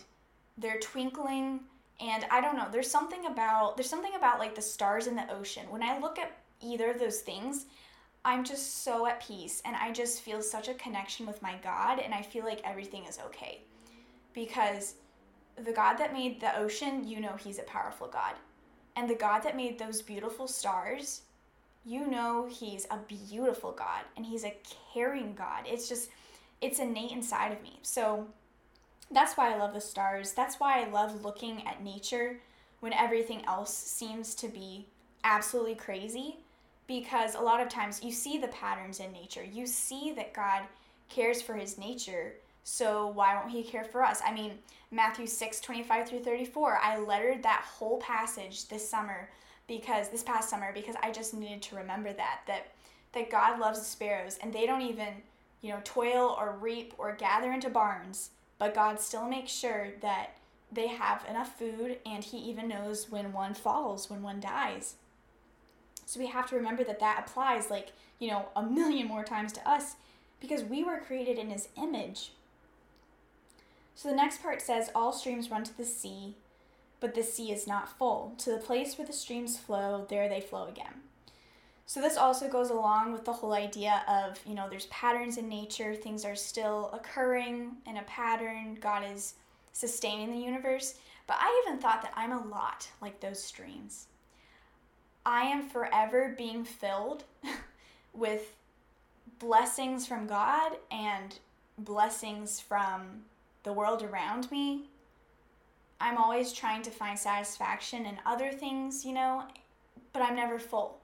they're 0.58 0.80
twinkling 0.80 1.62
and 2.02 2.26
I 2.32 2.40
don't 2.40 2.56
know, 2.56 2.68
there's 2.72 2.90
something 2.90 3.26
about 3.26 3.76
there's 3.76 3.90
something 3.90 4.16
about 4.16 4.40
like 4.40 4.56
the 4.56 4.62
stars 4.62 5.08
in 5.08 5.16
the 5.16 5.30
ocean. 5.34 5.66
When 5.70 5.84
I 5.84 6.00
look 6.00 6.18
at 6.18 6.38
either 6.62 6.92
of 6.92 7.00
those 7.00 7.20
things, 7.20 7.66
I'm 8.26 8.44
just 8.44 8.84
so 8.84 9.08
at 9.08 9.26
peace 9.26 9.62
and 9.66 9.76
I 9.76 9.92
just 9.92 10.22
feel 10.22 10.42
such 10.42 10.68
a 10.68 10.74
connection 10.74 11.26
with 11.26 11.42
my 11.42 11.56
God 11.64 12.00
and 12.00 12.14
I 12.14 12.22
feel 12.22 12.44
like 12.44 12.62
everything 12.64 13.06
is 13.06 13.20
okay. 13.28 13.62
Because 14.34 14.96
the 15.64 15.72
God 15.72 15.96
that 15.96 16.14
made 16.14 16.40
the 16.40 16.58
ocean, 16.58 17.08
you 17.08 17.20
know 17.20 17.36
he's 17.38 17.60
a 17.60 17.64
powerful 17.64 18.08
God. 18.08 18.34
And 18.96 19.10
the 19.10 19.16
God 19.16 19.40
that 19.44 19.56
made 19.56 19.80
those 19.80 20.02
beautiful 20.02 20.48
stars, 20.48 21.22
you 21.86 22.08
know 22.08 22.48
he's 22.50 22.86
a 22.92 22.98
beautiful 22.98 23.72
God 23.72 24.04
and 24.18 24.26
he's 24.26 24.44
a 24.44 24.58
caring 24.94 25.34
God. 25.34 25.64
It's 25.66 25.88
just, 25.88 26.10
it's 26.62 26.80
innate 26.80 27.12
inside 27.12 27.54
of 27.54 27.64
me. 27.64 27.80
So 27.84 28.28
that's 29.12 29.38
why 29.38 29.54
I 29.54 29.58
love 29.58 29.74
the 29.74 29.82
stars. 29.82 30.34
That's 30.34 30.60
why 30.60 30.82
I 30.82 30.90
love 30.90 31.24
looking 31.24 31.66
at 31.66 31.84
nature 31.84 32.40
when 32.82 32.94
everything 32.94 33.46
else 33.46 33.74
seems 33.74 34.36
to 34.36 34.48
be 34.48 34.88
absolutely 35.24 35.76
crazy. 35.76 36.38
Because 36.90 37.36
a 37.36 37.40
lot 37.40 37.62
of 37.62 37.70
times 37.70 38.04
you 38.04 38.12
see 38.12 38.40
the 38.40 38.48
patterns 38.48 39.00
in 39.00 39.12
nature, 39.12 39.44
you 39.44 39.68
see 39.68 40.12
that 40.16 40.34
God 40.34 40.64
cares 41.08 41.40
for 41.40 41.54
his 41.54 41.78
nature. 41.78 42.34
So 42.64 43.10
why 43.10 43.36
won't 43.36 43.52
he 43.52 43.62
care 43.62 43.84
for 43.84 44.04
us? 44.04 44.24
I 44.26 44.34
mean, 44.34 44.54
Matthew 44.90 45.28
6 45.28 45.62
25 45.62 46.10
through 46.10 46.24
34, 46.24 46.80
I 46.82 46.98
lettered 46.98 47.44
that 47.44 47.64
whole 47.64 48.00
passage 48.00 48.68
this 48.68 48.90
summer 48.90 49.30
because 49.68 50.10
this 50.10 50.24
past 50.24 50.50
summer 50.50 50.74
because 50.74 50.96
I 51.04 51.12
just 51.12 51.36
needed 51.36 51.62
to 51.62 51.76
remember 51.76 52.12
that 52.12 52.40
that 52.48 52.72
that 53.14 53.30
God 53.30 53.60
loves 53.60 53.78
the 53.78 53.86
sparrows 53.86 54.40
and 54.42 54.52
they 54.52 54.66
don't 54.66 54.82
even, 54.82 55.14
you 55.62 55.70
know, 55.70 55.82
toil 55.84 56.36
or 56.40 56.58
reap 56.60 56.96
or 56.98 57.16
gather 57.16 57.52
into 57.52 57.70
barns, 57.70 58.32
but 58.58 58.74
God 58.74 59.00
still 59.00 59.28
makes 59.28 59.52
sure 59.52 59.90
that 60.02 60.38
they 60.72 60.88
have 60.88 61.24
enough 61.30 61.56
food 61.60 62.00
and 62.04 62.24
he 62.24 62.38
even 62.38 62.68
knows 62.68 63.12
when 63.12 63.32
one 63.32 63.54
falls, 63.54 64.10
when 64.10 64.24
one 64.24 64.40
dies. 64.40 64.96
So 66.10 66.20
we 66.20 66.26
have 66.28 66.50
to 66.50 66.56
remember 66.56 66.84
that 66.86 67.00
that 67.02 67.24
applies 67.28 67.70
like, 67.70 67.92
you 68.18 68.30
know, 68.30 68.48
a 68.56 68.64
million 68.64 69.08
more 69.08 69.24
times 69.24 69.54
to 69.54 69.70
us 69.70 69.96
because 70.40 70.64
we 70.64 70.84
were 70.84 70.98
created 70.98 71.38
in 71.38 71.52
his 71.52 71.70
image. 71.78 72.32
So 73.94 74.10
the 74.10 74.16
next 74.16 74.42
part 74.42 74.60
says 74.60 74.90
all 74.96 75.14
streams 75.14 75.52
run 75.52 75.64
to 75.66 75.78
the 75.78 75.86
sea 75.86 76.34
but 77.00 77.16
the 77.16 77.24
sea 77.24 77.52
is 77.52 77.68
not 77.68 77.98
full. 77.98 78.34
To 78.40 78.52
the 78.52 78.58
place 78.58 78.98
where 78.98 79.08
the 79.08 79.14
streams 79.14 79.58
flow, 79.58 80.06
there 80.10 80.28
they 80.28 80.42
flow 80.42 80.68
again. 80.68 81.02
So 81.86 82.02
this 82.02 82.18
also 82.18 82.50
goes 82.50 82.70
along 82.70 83.14
with 83.14 83.24
the 83.24 83.34
whole 83.34 83.54
idea 83.54 84.04
of, 84.08 84.40
you 84.46 84.54
know, 84.54 84.68
there's 84.68 84.88
patterns 84.88 85.38
in 85.38 85.48
nature, 85.48 85.96
things 85.96 86.26
are 86.26 86.36
still 86.36 86.90
occurring 86.92 87.78
in 87.88 87.98
a 87.98 88.04
pattern, 88.04 88.78
God 88.82 89.04
is 89.10 89.36
sustaining 89.72 90.32
the 90.32 90.46
universe. 90.46 90.96
But 91.26 91.38
I 91.40 91.64
even 91.66 91.80
thought 91.80 92.02
that 92.02 92.14
I'm 92.16 92.32
a 92.32 92.48
lot 92.48 92.90
like 93.02 93.20
those 93.20 93.42
streams. 93.42 94.08
I 95.30 95.44
am 95.44 95.70
forever 95.70 96.34
being 96.36 96.64
filled 96.64 97.24
with 98.14 98.56
blessings 99.38 100.08
from 100.08 100.26
God 100.26 100.74
and 100.92 101.38
blessings 101.78 102.60
from 102.60 103.22
the 103.64 103.72
world 103.72 104.02
around 104.02 104.52
me 104.52 104.90
I'm 106.02 106.18
always 106.18 106.54
trying 106.54 106.82
to 106.84 106.92
find 106.92 107.20
satisfaction 107.20 108.06
in 108.06 108.18
other 108.26 108.52
things, 108.52 109.04
you 109.04 109.14
know, 109.14 109.44
but 110.14 110.22
I'm 110.22 110.36
never 110.36 110.58
full. 110.58 111.00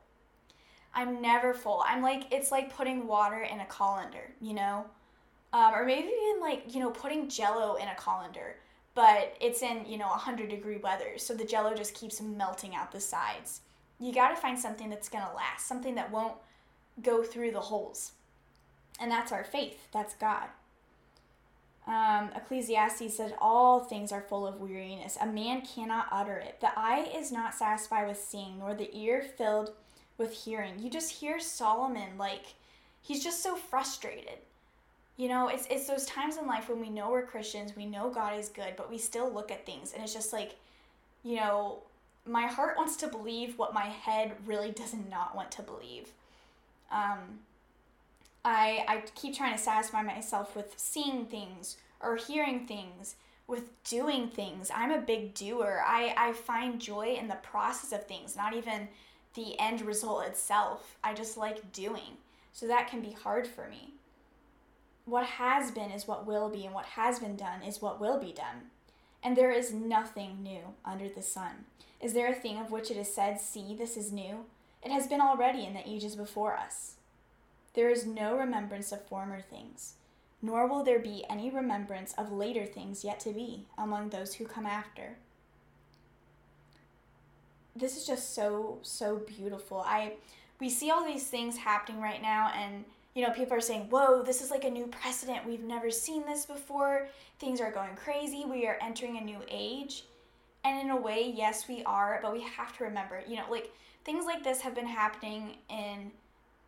I'm 0.94 1.22
never 1.22 1.54
full. 1.54 1.84
I'm 1.86 2.02
like, 2.02 2.34
it's 2.34 2.52
like 2.52 2.74
putting 2.74 3.06
water 3.06 3.42
in 3.42 3.60
a 3.60 3.66
colander, 3.66 4.32
you 4.40 4.54
know? 4.54 4.86
Um, 5.52 5.74
or 5.74 5.86
maybe 5.86 6.08
even 6.08 6.42
like, 6.42 6.74
you 6.74 6.80
know, 6.80 6.92
putting 6.92 7.28
jello 7.28 7.76
in 7.76 7.90
a 7.90 7.96
colander, 7.96 8.56
but 8.94 9.36
it's 9.42 9.62
in, 9.62 9.86
you 9.86 9.98
know, 9.98 10.08
100 10.08 10.50
degree 10.50 10.78
weather. 10.78 11.18
So 11.18 11.34
the 11.34 11.44
jello 11.44 11.74
just 11.74 11.94
keeps 11.94 12.22
melting 12.22 12.74
out 12.74 12.94
the 12.94 13.02
sides. 13.02 13.62
You 14.00 14.14
got 14.14 14.30
to 14.30 14.36
find 14.36 14.60
something 14.60 14.90
that's 14.90 15.10
going 15.10 15.24
to 15.26 15.36
last, 15.36 15.68
something 15.68 15.96
that 15.96 16.12
won't 16.12 16.36
go 17.02 17.24
through 17.24 17.52
the 17.52 17.60
holes. 17.60 18.12
And 19.00 19.12
that's 19.12 19.32
our 19.32 19.44
faith. 19.44 19.88
That's 19.92 20.16
God. 20.16 20.48
Um, 21.88 22.32
Ecclesiastes 22.36 23.16
said, 23.16 23.36
All 23.40 23.80
things 23.80 24.12
are 24.12 24.22
full 24.22 24.48
of 24.48 24.60
weariness. 24.60 25.18
A 25.22 25.28
man 25.28 25.62
cannot 25.62 26.08
utter 26.12 26.38
it. 26.38 26.60
The 26.60 26.78
eye 26.78 27.10
is 27.16 27.32
not 27.32 27.54
satisfied 27.54 28.08
with 28.08 28.18
seeing, 28.18 28.60
nor 28.60 28.74
the 28.74 28.96
ear 28.98 29.22
filled 29.22 29.72
with 30.18 30.34
hearing. 30.34 30.80
You 30.80 30.90
just 30.90 31.12
hear 31.12 31.40
Solomon 31.40 32.18
like 32.18 32.56
he's 33.02 33.24
just 33.24 33.44
so 33.44 33.56
frustrated. 33.56 34.40
You 35.18 35.30
know, 35.30 35.48
it's 35.48 35.68
it's 35.70 35.88
those 35.88 36.06
times 36.06 36.38
in 36.38 36.48
life 36.48 36.70
when 36.70 36.82
we 36.82 36.90
know 36.90 37.12
we're 37.12 37.26
Christians, 37.26 37.76
we 37.76 37.86
know 37.86 38.10
God 38.10 38.38
is 38.38 38.50
good, 38.50 38.74
but 38.76 38.90
we 38.90 38.98
still 38.98 39.32
look 39.32 39.52
at 39.52 39.66
things 39.66 39.94
and 39.94 40.04
it's 40.04 40.14
just 40.14 40.34
like, 40.34 40.56
you 41.24 41.38
know, 41.38 41.80
my 42.26 42.48
heart 42.48 42.78
wants 42.78 42.96
to 42.98 43.08
believe 43.08 43.58
what 43.58 43.74
my 43.74 43.86
head 43.86 44.34
really 44.46 44.72
does 44.72 44.94
not 44.94 45.36
want 45.36 45.52
to 45.52 45.62
believe. 45.62 46.10
Um, 46.92 47.40
I, 48.44 48.86
I 48.88 49.04
keep 49.16 49.36
trying 49.36 49.56
to 49.56 49.62
satisfy 49.62 50.02
myself 50.02 50.56
with 50.56 50.74
seeing 50.78 51.26
things 51.26 51.78
or 52.02 52.16
hearing 52.16 52.68
things, 52.68 53.16
with 53.48 53.84
doing 53.84 54.28
things. 54.28 54.72
I'm 54.74 54.92
a 54.92 55.02
big 55.02 55.34
doer. 55.34 55.84
I, 55.86 56.14
I 56.18 56.34
find 56.34 56.80
joy 56.80 57.16
in 57.20 57.28
the 57.28 57.36
process 57.36 57.92
of 57.92 58.06
things, 58.06 58.36
not 58.36 58.56
even 58.56 58.88
the 59.36 59.60
end 59.60 59.82
result 59.82 60.26
itself. 60.26 60.98
I 61.04 61.14
just 61.14 61.38
like 61.38 61.72
doing. 61.72 62.18
So 62.54 62.68
that 62.68 62.88
can 62.88 63.02
be 63.02 63.12
hard 63.12 63.48
for 63.48 63.68
me. 63.68 63.94
What 65.06 65.26
has 65.26 65.72
been 65.72 65.92
is 65.92 66.08
what 66.08 66.26
will 66.26 66.50
be, 66.50 66.66
and 66.66 66.74
what 66.74 66.86
has 66.86 67.20
been 67.20 67.36
done 67.36 67.62
is 67.62 67.82
what 67.82 68.00
will 68.00 68.20
be 68.20 68.32
done. 68.32 68.72
And 69.26 69.36
there 69.36 69.52
is 69.52 69.74
nothing 69.74 70.44
new 70.44 70.76
under 70.86 71.10
the 71.10 71.24
sun. 71.24 71.66
Is 72.00 72.14
there 72.14 72.32
a 72.32 72.36
thing 72.36 72.60
of 72.60 72.70
which 72.70 72.92
it 72.92 72.98
is 72.98 73.12
said, 73.12 73.42
See, 73.42 73.76
this 73.76 73.98
is 73.98 74.12
new? 74.12 74.46
It 74.84 74.92
has 74.92 75.08
been 75.08 75.20
already 75.20 75.66
in 75.66 75.74
the 75.74 75.88
ages 75.90 76.16
before 76.16 76.56
us. 76.56 76.94
There 77.74 77.90
is 77.90 78.06
no 78.06 78.38
remembrance 78.38 78.92
of 78.92 79.08
former 79.08 79.42
things, 79.42 79.96
nor 80.44 80.68
will 80.68 80.84
there 80.84 81.00
be 81.00 81.26
any 81.28 81.50
remembrance 81.50 82.14
of 82.14 82.32
later 82.32 82.68
things 82.68 83.04
yet 83.04 83.20
to 83.22 83.34
be 83.34 83.66
among 83.78 84.10
those 84.10 84.36
who 84.36 84.46
come 84.46 84.68
after. 84.68 85.18
this 87.76 87.98
is 87.98 88.08
just 88.08 88.34
so 88.34 88.78
so 88.82 89.18
beautiful. 89.18 89.84
I 89.86 90.14
we 90.60 90.70
see 90.70 90.90
all 90.90 91.04
these 91.04 91.28
things 91.28 91.58
happening 91.58 92.02
right 92.02 92.22
now 92.22 92.52
and 92.56 92.86
you 93.16 93.26
know, 93.26 93.32
people 93.32 93.56
are 93.56 93.62
saying, 93.62 93.90
"Whoa, 93.90 94.22
this 94.22 94.42
is 94.42 94.52
like 94.52 94.66
a 94.66 94.70
new 94.70 94.88
precedent. 94.88 95.46
We've 95.46 95.64
never 95.64 95.90
seen 95.90 96.26
this 96.26 96.46
before. 96.46 97.08
Things 97.40 97.62
are 97.62 97.72
going 97.72 97.96
crazy. 97.96 98.46
We 98.46 98.68
are 98.68 98.78
entering 98.82 99.18
a 99.18 99.22
new 99.22 99.40
age." 99.50 100.04
And 100.66 100.82
in 100.82 100.90
a 100.90 100.98
way, 100.98 101.34
yes, 101.36 101.68
we 101.68 101.84
are, 101.84 102.20
but 102.22 102.34
we 102.34 102.42
have 102.42 102.76
to 102.78 102.84
remember, 102.84 103.24
you 103.28 103.38
know, 103.38 103.46
like 103.50 103.74
things 104.04 104.26
like 104.26 104.44
this 104.44 104.62
have 104.62 104.76
been 104.76 104.88
happening 104.88 105.58
in 105.70 106.12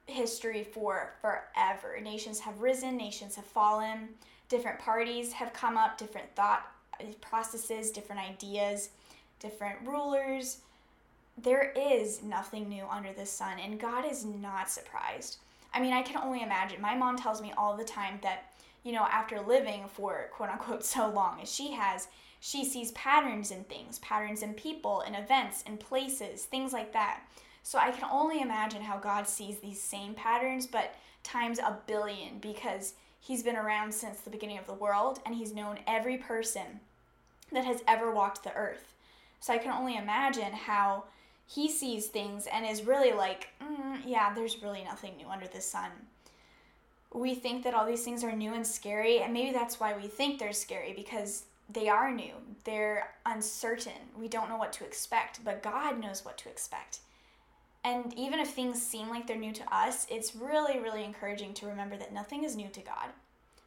history 0.05 0.63
for 0.63 1.15
forever. 1.19 1.99
Nations 2.01 2.39
have 2.39 2.61
risen, 2.61 2.95
nations 2.95 3.35
have 3.35 3.45
fallen, 3.45 4.09
different 4.49 4.79
parties 4.79 5.33
have 5.33 5.51
come 5.51 5.77
up, 5.77 5.97
different 5.97 6.33
thought 6.35 6.65
uh, 7.01 7.05
processes, 7.21 7.91
different 7.91 8.21
ideas, 8.21 8.89
different 9.39 9.77
rulers. 9.83 10.59
There 11.37 11.73
is 11.75 12.23
nothing 12.23 12.69
new 12.69 12.85
under 12.85 13.13
the 13.13 13.25
sun, 13.25 13.59
and 13.59 13.79
God 13.79 14.05
is 14.09 14.23
not 14.23 14.69
surprised. 14.69 15.37
I 15.73 15.81
mean, 15.81 15.93
I 15.93 16.01
can 16.01 16.17
only 16.17 16.41
imagine. 16.41 16.81
My 16.81 16.95
mom 16.95 17.17
tells 17.17 17.41
me 17.41 17.53
all 17.57 17.75
the 17.75 17.83
time 17.83 18.19
that, 18.23 18.51
you 18.83 18.91
know, 18.91 19.03
after 19.03 19.39
living 19.41 19.85
for 19.87 20.29
quote 20.31 20.49
unquote 20.49 20.83
so 20.83 21.09
long 21.09 21.39
as 21.41 21.51
she 21.53 21.71
has, 21.71 22.07
she 22.39 22.63
sees 22.63 22.91
patterns 22.91 23.51
in 23.51 23.63
things, 23.63 23.99
patterns 23.99 24.43
in 24.43 24.53
people, 24.53 25.01
in 25.01 25.15
events, 25.15 25.63
in 25.63 25.77
places, 25.77 26.45
things 26.45 26.73
like 26.73 26.93
that. 26.93 27.21
So 27.63 27.77
I 27.77 27.91
can 27.91 28.07
only 28.09 28.41
imagine 28.41 28.81
how 28.81 28.97
God 28.97 29.27
sees 29.27 29.57
these 29.59 29.81
same 29.81 30.13
patterns, 30.13 30.65
but 30.65 30.95
times 31.23 31.59
a 31.59 31.79
billion 31.85 32.39
because 32.39 32.93
he's 33.19 33.43
been 33.43 33.57
around 33.57 33.93
since 33.93 34.21
the 34.21 34.29
beginning 34.29 34.57
of 34.57 34.67
the 34.67 34.73
world 34.73 35.19
and 35.25 35.35
he's 35.35 35.53
known 35.53 35.79
every 35.85 36.17
person 36.17 36.79
that 37.51 37.65
has 37.65 37.83
ever 37.87 38.11
walked 38.11 38.43
the 38.43 38.55
earth. 38.55 38.93
So 39.39 39.53
I 39.53 39.57
can 39.57 39.71
only 39.71 39.97
imagine 39.97 40.53
how 40.53 41.05
he 41.47 41.69
sees 41.69 42.07
things 42.07 42.45
and 42.51 42.65
is 42.65 42.83
really 42.83 43.13
like, 43.13 43.47
mm, 43.61 44.01
yeah, 44.05 44.33
there's 44.33 44.61
really 44.61 44.83
nothing 44.83 45.15
new 45.15 45.29
under 45.29 45.47
the 45.47 45.61
sun. 45.61 45.89
We 47.13 47.35
think 47.35 47.63
that 47.63 47.73
all 47.73 47.85
these 47.85 48.03
things 48.03 48.23
are 48.23 48.33
new 48.33 48.53
and 48.53 48.67
scary, 48.67 49.19
and 49.19 49.33
maybe 49.33 49.53
that's 49.53 49.79
why 49.79 49.95
we 49.95 50.07
think 50.07 50.37
they're 50.37 50.51
scary 50.51 50.93
because 50.93 51.45
they 51.69 51.87
are 51.87 52.13
new. 52.13 52.33
They're 52.65 53.15
uncertain. 53.25 54.11
We 54.19 54.27
don't 54.27 54.49
know 54.49 54.57
what 54.57 54.73
to 54.73 54.85
expect, 54.85 55.43
but 55.45 55.63
God 55.63 56.01
knows 56.01 56.25
what 56.25 56.37
to 56.39 56.49
expect. 56.49 56.99
And 57.85 58.13
even 58.15 58.39
if 58.39 58.49
things 58.49 58.81
seem 58.81 59.09
like 59.09 59.25
they're 59.25 59.37
new 59.37 59.53
to 59.53 59.73
us, 59.73 60.05
it's 60.09 60.35
really, 60.35 60.79
really 60.79 61.05
encouraging 61.05 61.53
to 61.55 61.67
remember 61.67 61.95
that 61.95 62.13
nothing 62.13 62.43
is 62.43 62.57
new 62.57 62.67
to 62.69 62.81
God. 62.81 63.09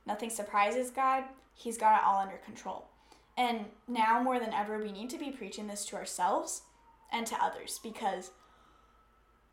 Nothing 0.05 0.29
surprises 0.29 0.91
God. 0.91 1.25
He's 1.55 1.79
got 1.79 1.97
it 1.97 2.05
all 2.05 2.21
under 2.21 2.37
control. 2.37 2.89
And 3.39 3.65
now 3.89 4.23
more 4.23 4.39
than 4.39 4.53
ever, 4.53 4.79
we 4.79 4.93
need 4.93 5.09
to 5.11 5.19
be 5.19 5.31
preaching 5.31 5.67
this 5.67 5.87
to 5.87 5.97
ourselves 5.97 6.63
and 7.13 7.27
to 7.27 7.43
others 7.43 7.81
because 7.83 8.31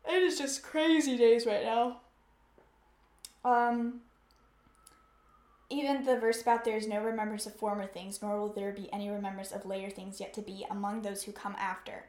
it 0.08 0.22
is 0.22 0.38
just 0.38 0.62
crazy 0.62 1.16
days 1.16 1.46
right 1.46 1.64
now. 1.64 2.00
Um, 3.44 4.00
even 5.70 6.04
the 6.04 6.18
verse 6.18 6.40
about 6.40 6.64
there 6.64 6.76
is 6.76 6.86
no 6.86 7.02
remembrance 7.02 7.46
of 7.46 7.54
former 7.54 7.86
things, 7.86 8.22
nor 8.22 8.40
will 8.40 8.52
there 8.52 8.72
be 8.72 8.92
any 8.92 9.10
remembrance 9.10 9.52
of 9.52 9.66
later 9.66 9.90
things 9.90 10.18
yet 10.18 10.32
to 10.34 10.40
be 10.40 10.64
among 10.70 11.02
those 11.02 11.22
who 11.22 11.32
come 11.32 11.54
after. 11.58 12.04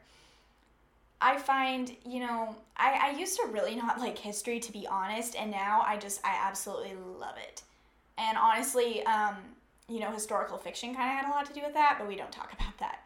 I 1.20 1.36
find, 1.36 1.94
you 2.06 2.20
know, 2.20 2.56
I, 2.78 3.10
I 3.12 3.18
used 3.18 3.38
to 3.38 3.46
really 3.48 3.76
not 3.76 3.98
like 4.00 4.16
history 4.16 4.58
to 4.60 4.72
be 4.72 4.86
honest, 4.86 5.36
and 5.36 5.50
now 5.50 5.82
I 5.86 5.98
just, 5.98 6.24
I 6.24 6.38
absolutely 6.42 6.94
love 7.18 7.36
it. 7.36 7.62
And 8.16 8.38
honestly, 8.38 9.04
um, 9.04 9.36
you 9.88 10.00
know, 10.00 10.10
historical 10.10 10.56
fiction 10.56 10.94
kind 10.94 11.10
of 11.10 11.24
had 11.24 11.30
a 11.30 11.34
lot 11.34 11.44
to 11.46 11.52
do 11.52 11.60
with 11.62 11.74
that, 11.74 11.96
but 11.98 12.08
we 12.08 12.16
don't 12.16 12.32
talk 12.32 12.52
about 12.58 12.78
that. 12.78 13.00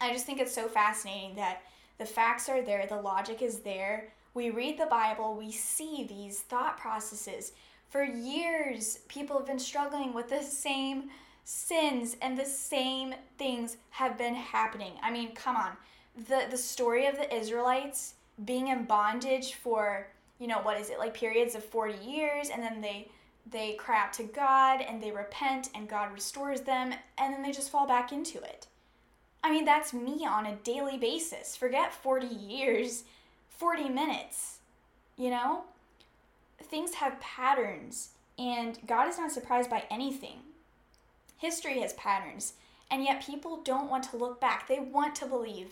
I 0.00 0.12
just 0.12 0.26
think 0.26 0.40
it's 0.40 0.54
so 0.54 0.68
fascinating 0.68 1.34
that 1.36 1.62
the 1.98 2.06
facts 2.06 2.48
are 2.48 2.62
there, 2.62 2.86
the 2.86 3.00
logic 3.00 3.42
is 3.42 3.60
there. 3.60 4.12
We 4.34 4.50
read 4.50 4.78
the 4.78 4.86
Bible, 4.86 5.34
we 5.34 5.50
see 5.50 6.04
these 6.08 6.40
thought 6.40 6.78
processes. 6.78 7.52
For 7.88 8.04
years, 8.04 9.00
people 9.08 9.36
have 9.38 9.46
been 9.46 9.58
struggling 9.58 10.12
with 10.14 10.28
the 10.28 10.42
same 10.42 11.10
sins 11.44 12.16
and 12.20 12.38
the 12.38 12.44
same 12.44 13.14
things 13.38 13.78
have 13.90 14.18
been 14.18 14.34
happening. 14.34 14.92
I 15.02 15.10
mean, 15.10 15.34
come 15.34 15.56
on. 15.56 15.72
The 16.28 16.46
the 16.50 16.58
story 16.58 17.06
of 17.06 17.16
the 17.16 17.34
Israelites 17.34 18.14
being 18.44 18.68
in 18.68 18.84
bondage 18.84 19.54
for, 19.54 20.08
you 20.38 20.46
know, 20.46 20.58
what 20.58 20.80
is 20.80 20.90
it? 20.90 20.98
Like 20.98 21.14
periods 21.14 21.54
of 21.54 21.64
40 21.64 22.04
years 22.04 22.50
and 22.50 22.62
then 22.62 22.80
they 22.80 23.08
they 23.50 23.72
cry 23.74 24.02
out 24.04 24.12
to 24.14 24.24
God 24.24 24.82
and 24.82 25.02
they 25.02 25.10
repent 25.10 25.70
and 25.74 25.88
God 25.88 26.12
restores 26.12 26.60
them 26.60 26.92
and 27.16 27.34
then 27.34 27.42
they 27.42 27.50
just 27.50 27.70
fall 27.70 27.86
back 27.86 28.12
into 28.12 28.38
it. 28.42 28.67
I 29.42 29.50
mean, 29.50 29.64
that's 29.64 29.92
me 29.92 30.26
on 30.26 30.46
a 30.46 30.56
daily 30.56 30.98
basis. 30.98 31.56
Forget 31.56 31.92
40 31.92 32.26
years, 32.26 33.04
40 33.50 33.88
minutes. 33.88 34.58
You 35.16 35.30
know? 35.30 35.64
Things 36.60 36.94
have 36.94 37.20
patterns, 37.20 38.10
and 38.38 38.78
God 38.86 39.08
is 39.08 39.18
not 39.18 39.32
surprised 39.32 39.70
by 39.70 39.84
anything. 39.90 40.38
History 41.36 41.80
has 41.80 41.92
patterns, 41.94 42.54
and 42.90 43.04
yet 43.04 43.24
people 43.24 43.62
don't 43.62 43.88
want 43.88 44.04
to 44.10 44.16
look 44.16 44.40
back. 44.40 44.66
They 44.66 44.80
want 44.80 45.14
to 45.16 45.26
believe 45.26 45.68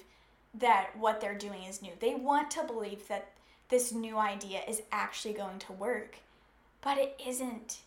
that 0.54 0.90
what 0.96 1.20
they're 1.20 1.36
doing 1.36 1.64
is 1.64 1.82
new. 1.82 1.92
They 1.98 2.14
want 2.14 2.50
to 2.52 2.62
believe 2.62 3.08
that 3.08 3.32
this 3.68 3.92
new 3.92 4.16
idea 4.16 4.60
is 4.66 4.82
actually 4.92 5.34
going 5.34 5.58
to 5.58 5.72
work. 5.72 6.18
But 6.80 6.98
it 6.98 7.20
isn't 7.26 7.78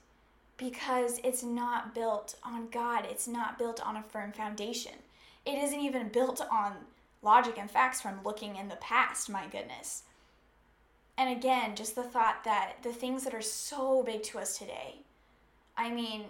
because 0.58 1.22
it's 1.24 1.42
not 1.42 1.96
built 1.96 2.36
on 2.44 2.68
God, 2.70 3.06
it's 3.10 3.30
not 3.30 3.58
built 3.58 3.82
on 3.82 3.96
a 3.96 4.04
firm 4.04 4.34
foundation 4.34 4.92
it 5.50 5.64
isn't 5.64 5.80
even 5.80 6.10
built 6.10 6.42
on 6.52 6.74
logic 7.22 7.58
and 7.58 7.70
facts 7.70 8.02
from 8.02 8.24
looking 8.24 8.56
in 8.56 8.70
the 8.70 8.76
past, 8.78 9.30
my 9.30 9.48
goodness. 9.48 10.04
And 11.18 11.36
again, 11.36 11.76
just 11.76 11.96
the 11.96 12.04
thought 12.04 12.44
that 12.46 12.76
the 12.82 12.94
things 12.94 13.24
that 13.24 13.34
are 13.34 13.42
so 13.42 14.04
big 14.04 14.24
to 14.24 14.40
us 14.40 14.58
today, 14.58 14.96
I 15.76 15.92
mean, 15.92 16.26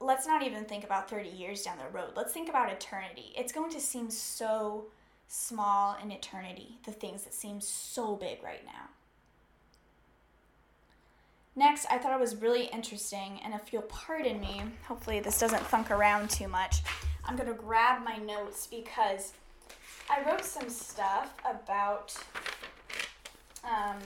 let's 0.00 0.26
not 0.26 0.42
even 0.42 0.64
think 0.64 0.84
about 0.84 1.10
30 1.10 1.28
years 1.28 1.62
down 1.62 1.78
the 1.78 1.96
road. 1.96 2.10
Let's 2.14 2.32
think 2.32 2.48
about 2.48 2.70
eternity. 2.70 3.32
It's 3.36 3.52
going 3.52 3.72
to 3.72 3.80
seem 3.80 4.10
so 4.10 4.86
small 5.26 5.96
in 6.02 6.12
eternity, 6.12 6.78
the 6.84 6.92
things 6.92 7.24
that 7.24 7.34
seem 7.34 7.60
so 7.60 8.14
big 8.16 8.42
right 8.42 8.64
now. 8.64 8.88
Next, 11.56 11.86
I 11.90 11.98
thought 11.98 12.12
it 12.12 12.20
was 12.20 12.36
really 12.36 12.66
interesting, 12.66 13.40
and 13.44 13.52
if 13.52 13.72
you'll 13.72 13.82
pardon 13.82 14.40
me, 14.40 14.62
hopefully 14.86 15.18
this 15.18 15.40
doesn't 15.40 15.66
thunk 15.66 15.90
around 15.90 16.30
too 16.30 16.46
much. 16.46 16.82
I'm 17.28 17.36
going 17.36 17.48
to 17.48 17.54
grab 17.54 18.02
my 18.02 18.16
notes 18.16 18.66
because 18.66 19.34
I 20.08 20.26
wrote 20.26 20.46
some 20.46 20.70
stuff 20.70 21.34
about 21.44 22.16
um, 23.62 23.98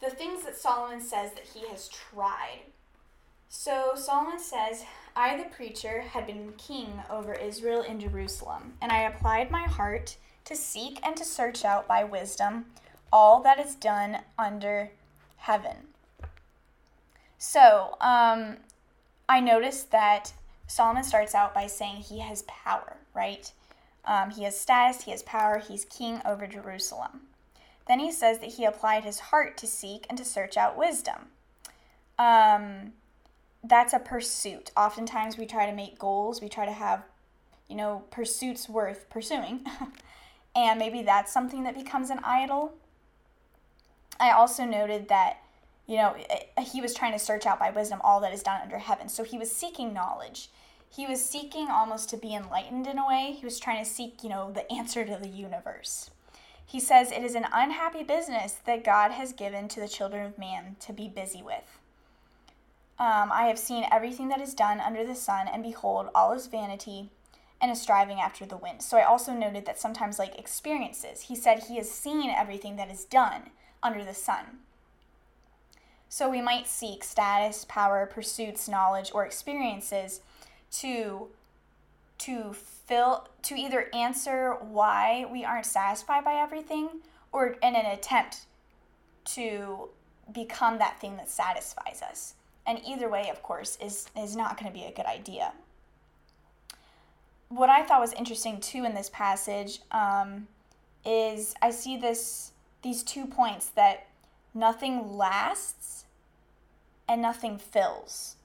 the 0.00 0.10
things 0.10 0.44
that 0.44 0.56
Solomon 0.56 1.00
says 1.00 1.32
that 1.32 1.44
he 1.52 1.66
has 1.68 1.88
tried. 1.88 2.60
So 3.48 3.94
Solomon 3.96 4.38
says, 4.38 4.84
I, 5.16 5.36
the 5.36 5.50
preacher, 5.50 6.02
had 6.02 6.24
been 6.24 6.52
king 6.56 7.02
over 7.10 7.34
Israel 7.34 7.82
in 7.82 7.98
Jerusalem, 7.98 8.74
and 8.80 8.92
I 8.92 9.02
applied 9.02 9.50
my 9.50 9.64
heart 9.64 10.16
to 10.44 10.54
seek 10.54 11.04
and 11.04 11.16
to 11.16 11.24
search 11.24 11.64
out 11.64 11.88
by 11.88 12.04
wisdom 12.04 12.66
all 13.12 13.42
that 13.42 13.58
is 13.58 13.74
done 13.74 14.18
under 14.38 14.92
heaven. 15.36 15.88
So, 17.38 17.96
um, 18.00 18.58
I 19.28 19.40
noticed 19.40 19.90
that 19.90 20.32
Solomon 20.72 21.04
starts 21.04 21.34
out 21.34 21.52
by 21.52 21.66
saying 21.66 21.96
he 21.96 22.20
has 22.20 22.44
power, 22.44 22.96
right? 23.12 23.52
Um, 24.06 24.30
he 24.30 24.44
has 24.44 24.58
status, 24.58 25.02
he 25.02 25.10
has 25.10 25.22
power, 25.22 25.58
he's 25.58 25.84
king 25.84 26.22
over 26.24 26.46
Jerusalem. 26.46 27.28
Then 27.86 27.98
he 27.98 28.10
says 28.10 28.38
that 28.38 28.54
he 28.54 28.64
applied 28.64 29.04
his 29.04 29.20
heart 29.20 29.58
to 29.58 29.66
seek 29.66 30.06
and 30.08 30.16
to 30.16 30.24
search 30.24 30.56
out 30.56 30.78
wisdom. 30.78 31.26
Um, 32.18 32.94
that's 33.62 33.92
a 33.92 33.98
pursuit. 33.98 34.70
Oftentimes 34.74 35.36
we 35.36 35.44
try 35.44 35.66
to 35.66 35.76
make 35.76 35.98
goals, 35.98 36.40
we 36.40 36.48
try 36.48 36.64
to 36.64 36.72
have, 36.72 37.02
you 37.68 37.76
know, 37.76 38.04
pursuits 38.10 38.66
worth 38.66 39.10
pursuing. 39.10 39.66
and 40.56 40.78
maybe 40.78 41.02
that's 41.02 41.30
something 41.30 41.64
that 41.64 41.74
becomes 41.74 42.08
an 42.08 42.20
idol. 42.24 42.72
I 44.18 44.30
also 44.30 44.64
noted 44.64 45.08
that 45.08 45.42
you 45.86 45.96
know, 45.96 46.16
he 46.62 46.80
was 46.80 46.94
trying 46.94 47.12
to 47.12 47.18
search 47.18 47.44
out 47.44 47.58
by 47.58 47.70
wisdom 47.70 48.00
all 48.02 48.20
that 48.20 48.32
is 48.32 48.42
done 48.42 48.62
under 48.62 48.78
heaven. 48.78 49.10
So 49.10 49.24
he 49.24 49.36
was 49.36 49.54
seeking 49.54 49.92
knowledge 49.92 50.48
he 50.94 51.06
was 51.06 51.24
seeking 51.24 51.68
almost 51.70 52.10
to 52.10 52.18
be 52.18 52.34
enlightened 52.34 52.86
in 52.86 52.98
a 52.98 53.06
way. 53.06 53.34
He 53.38 53.44
was 53.44 53.58
trying 53.58 53.82
to 53.82 53.90
seek, 53.90 54.22
you 54.22 54.28
know, 54.28 54.52
the 54.52 54.70
answer 54.70 55.04
to 55.04 55.16
the 55.16 55.28
universe. 55.28 56.10
He 56.66 56.80
says 56.80 57.10
it 57.10 57.22
is 57.22 57.34
an 57.34 57.46
unhappy 57.52 58.02
business 58.02 58.52
that 58.66 58.84
God 58.84 59.10
has 59.12 59.32
given 59.32 59.68
to 59.68 59.80
the 59.80 59.88
children 59.88 60.24
of 60.26 60.38
man 60.38 60.76
to 60.80 60.92
be 60.92 61.08
busy 61.08 61.42
with. 61.42 61.78
Um, 62.98 63.30
I 63.32 63.44
have 63.44 63.58
seen 63.58 63.86
everything 63.90 64.28
that 64.28 64.40
is 64.40 64.54
done 64.54 64.80
under 64.80 65.04
the 65.04 65.14
sun, 65.14 65.48
and 65.48 65.62
behold, 65.62 66.08
all 66.14 66.32
is 66.32 66.46
vanity 66.46 67.08
and 67.60 67.70
a 67.70 67.76
striving 67.76 68.20
after 68.20 68.44
the 68.44 68.56
wind. 68.56 68.82
So 68.82 68.98
I 68.98 69.04
also 69.04 69.32
noted 69.32 69.64
that 69.66 69.80
sometimes, 69.80 70.18
like 70.18 70.38
experiences, 70.38 71.22
he 71.22 71.36
said 71.36 71.60
he 71.60 71.76
has 71.76 71.90
seen 71.90 72.28
everything 72.28 72.76
that 72.76 72.90
is 72.90 73.04
done 73.04 73.50
under 73.82 74.04
the 74.04 74.14
sun. 74.14 74.58
So 76.08 76.28
we 76.28 76.42
might 76.42 76.66
seek 76.66 77.02
status, 77.02 77.64
power, 77.64 78.04
pursuits, 78.04 78.68
knowledge, 78.68 79.10
or 79.14 79.24
experiences 79.24 80.20
to 80.72 81.28
to 82.18 82.52
fill 82.52 83.28
to 83.42 83.54
either 83.54 83.88
answer 83.92 84.52
why 84.60 85.26
we 85.30 85.44
aren't 85.44 85.66
satisfied 85.66 86.24
by 86.24 86.34
everything 86.34 86.88
or 87.32 87.56
in 87.62 87.74
an 87.74 87.86
attempt 87.86 88.42
to 89.24 89.88
become 90.32 90.78
that 90.78 91.00
thing 91.00 91.16
that 91.16 91.28
satisfies 91.28 92.00
us. 92.02 92.34
And 92.66 92.80
either 92.86 93.08
way, 93.08 93.28
of 93.30 93.42
course, 93.42 93.76
is 93.80 94.08
is 94.16 94.36
not 94.36 94.58
going 94.58 94.72
to 94.72 94.78
be 94.78 94.84
a 94.84 94.92
good 94.92 95.06
idea. 95.06 95.52
What 97.48 97.68
I 97.68 97.82
thought 97.82 98.00
was 98.00 98.12
interesting 98.12 98.60
too 98.60 98.84
in 98.84 98.94
this 98.94 99.10
passage 99.10 99.80
um, 99.90 100.46
is 101.04 101.54
I 101.60 101.70
see 101.70 101.96
this 101.96 102.52
these 102.82 103.02
two 103.02 103.26
points 103.26 103.68
that 103.70 104.06
nothing 104.54 105.16
lasts 105.16 106.04
and 107.08 107.20
nothing 107.20 107.58
fills. 107.58 108.36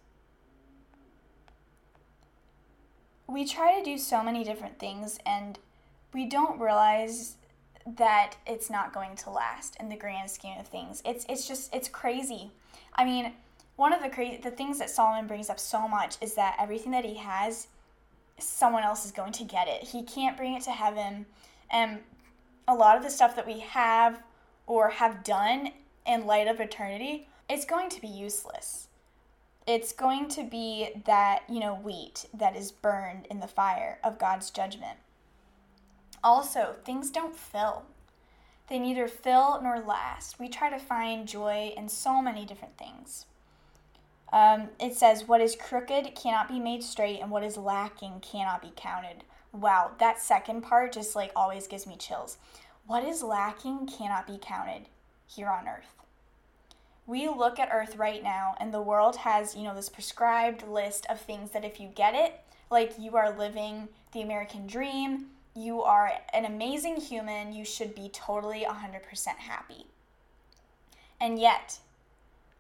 We 3.27 3.45
try 3.45 3.77
to 3.77 3.83
do 3.83 3.97
so 3.97 4.23
many 4.23 4.43
different 4.43 4.79
things 4.79 5.19
and 5.25 5.59
we 6.13 6.25
don't 6.25 6.59
realize 6.59 7.35
that 7.97 8.35
it's 8.45 8.69
not 8.69 8.93
going 8.93 9.15
to 9.15 9.29
last 9.29 9.77
in 9.79 9.89
the 9.89 9.95
grand 9.95 10.29
scheme 10.29 10.59
of 10.59 10.67
things. 10.67 11.01
It's 11.05 11.25
it's 11.29 11.47
just 11.47 11.73
it's 11.73 11.87
crazy. 11.87 12.51
I 12.95 13.05
mean, 13.05 13.33
one 13.75 13.93
of 13.93 14.01
the 14.01 14.09
crazy 14.09 14.37
the 14.37 14.51
things 14.51 14.79
that 14.79 14.89
Solomon 14.89 15.27
brings 15.27 15.49
up 15.49 15.59
so 15.59 15.87
much 15.87 16.15
is 16.21 16.35
that 16.35 16.57
everything 16.59 16.91
that 16.91 17.05
he 17.05 17.15
has 17.15 17.67
someone 18.39 18.83
else 18.83 19.05
is 19.05 19.11
going 19.11 19.31
to 19.33 19.43
get 19.43 19.67
it. 19.67 19.83
He 19.83 20.03
can't 20.03 20.37
bring 20.37 20.53
it 20.53 20.63
to 20.63 20.71
heaven. 20.71 21.25
And 21.71 21.99
a 22.67 22.75
lot 22.75 22.97
of 22.97 23.03
the 23.03 23.09
stuff 23.09 23.35
that 23.35 23.47
we 23.47 23.59
have 23.59 24.21
or 24.65 24.89
have 24.89 25.23
done 25.23 25.71
in 26.05 26.25
light 26.25 26.47
of 26.47 26.59
eternity, 26.59 27.27
it's 27.49 27.65
going 27.65 27.89
to 27.89 28.01
be 28.01 28.07
useless. 28.07 28.86
It's 29.67 29.91
going 29.91 30.29
to 30.29 30.43
be 30.43 30.89
that, 31.05 31.43
you 31.49 31.59
know, 31.59 31.75
wheat 31.75 32.25
that 32.33 32.55
is 32.55 32.71
burned 32.71 33.27
in 33.29 33.41
the 33.41 33.47
fire 33.47 33.99
of 34.01 34.17
God's 34.17 34.49
judgment. 34.49 34.97
Also, 36.23 36.77
things 36.85 37.11
don't 37.11 37.35
fill. 37.35 37.83
They 38.69 38.79
neither 38.79 39.09
fill 39.09 39.61
nor 39.61 39.79
last. 39.79 40.39
We 40.39 40.47
try 40.47 40.69
to 40.69 40.79
find 40.79 41.27
joy 41.27 41.73
in 41.75 41.89
so 41.89 42.21
many 42.21 42.45
different 42.45 42.77
things. 42.77 43.25
Um, 44.31 44.69
it 44.79 44.95
says, 44.95 45.27
What 45.27 45.41
is 45.41 45.55
crooked 45.55 46.15
cannot 46.15 46.47
be 46.47 46.59
made 46.59 46.83
straight, 46.83 47.19
and 47.19 47.29
what 47.29 47.43
is 47.43 47.57
lacking 47.57 48.21
cannot 48.21 48.61
be 48.61 48.71
counted. 48.75 49.23
Wow, 49.51 49.91
that 49.99 50.21
second 50.21 50.61
part 50.61 50.93
just 50.93 51.15
like 51.15 51.31
always 51.35 51.67
gives 51.67 51.87
me 51.87 51.95
chills. 51.97 52.37
What 52.85 53.03
is 53.03 53.23
lacking 53.23 53.87
cannot 53.87 54.27
be 54.27 54.37
counted 54.41 54.87
here 55.27 55.49
on 55.49 55.67
earth. 55.67 55.96
We 57.07 57.29
look 57.29 57.57
at 57.57 57.69
earth 57.71 57.95
right 57.95 58.21
now, 58.21 58.55
and 58.59 58.73
the 58.73 58.81
world 58.81 59.15
has, 59.17 59.55
you 59.55 59.63
know, 59.63 59.73
this 59.73 59.87
prescribed 59.87 60.67
list 60.67 61.05
of 61.09 61.21
things 61.21 61.51
that 61.51 61.63
if 61.63 61.79
you 61.79 61.87
get 61.87 62.13
it, 62.13 62.41
like 62.69 62.99
you 62.99 63.15
are 63.15 63.35
living 63.35 63.87
the 64.11 64.21
American 64.21 64.67
dream, 64.67 65.27
you 65.55 65.81
are 65.81 66.11
an 66.33 66.43
amazing 66.43 66.97
human, 66.97 67.53
you 67.53 67.63
should 67.63 67.95
be 67.95 68.09
totally 68.09 68.65
100% 68.67 69.27
happy. 69.37 69.85
And 71.19 71.39
yet, 71.39 71.79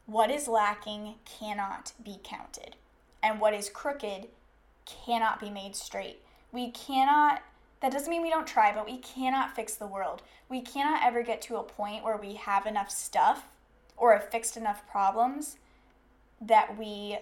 what 0.05 0.31
is 0.31 0.47
lacking 0.47 1.15
cannot 1.25 1.91
be 2.01 2.17
counted, 2.23 2.77
and 3.21 3.41
what 3.41 3.53
is 3.53 3.69
crooked 3.69 4.29
cannot 4.85 5.41
be 5.41 5.49
made 5.49 5.75
straight. 5.75 6.21
We 6.53 6.71
cannot, 6.71 7.41
that 7.81 7.91
doesn't 7.91 8.09
mean 8.09 8.21
we 8.21 8.29
don't 8.29 8.47
try, 8.47 8.73
but 8.73 8.85
we 8.85 8.99
cannot 8.99 9.57
fix 9.57 9.75
the 9.75 9.85
world. 9.87 10.21
We 10.47 10.61
cannot 10.61 11.03
ever 11.03 11.21
get 11.21 11.41
to 11.43 11.57
a 11.57 11.63
point 11.63 12.05
where 12.05 12.15
we 12.15 12.35
have 12.35 12.65
enough 12.65 12.89
stuff 12.89 13.49
or 13.97 14.13
have 14.13 14.29
fixed 14.29 14.55
enough 14.55 14.87
problems 14.87 15.57
that 16.39 16.77
we 16.77 17.17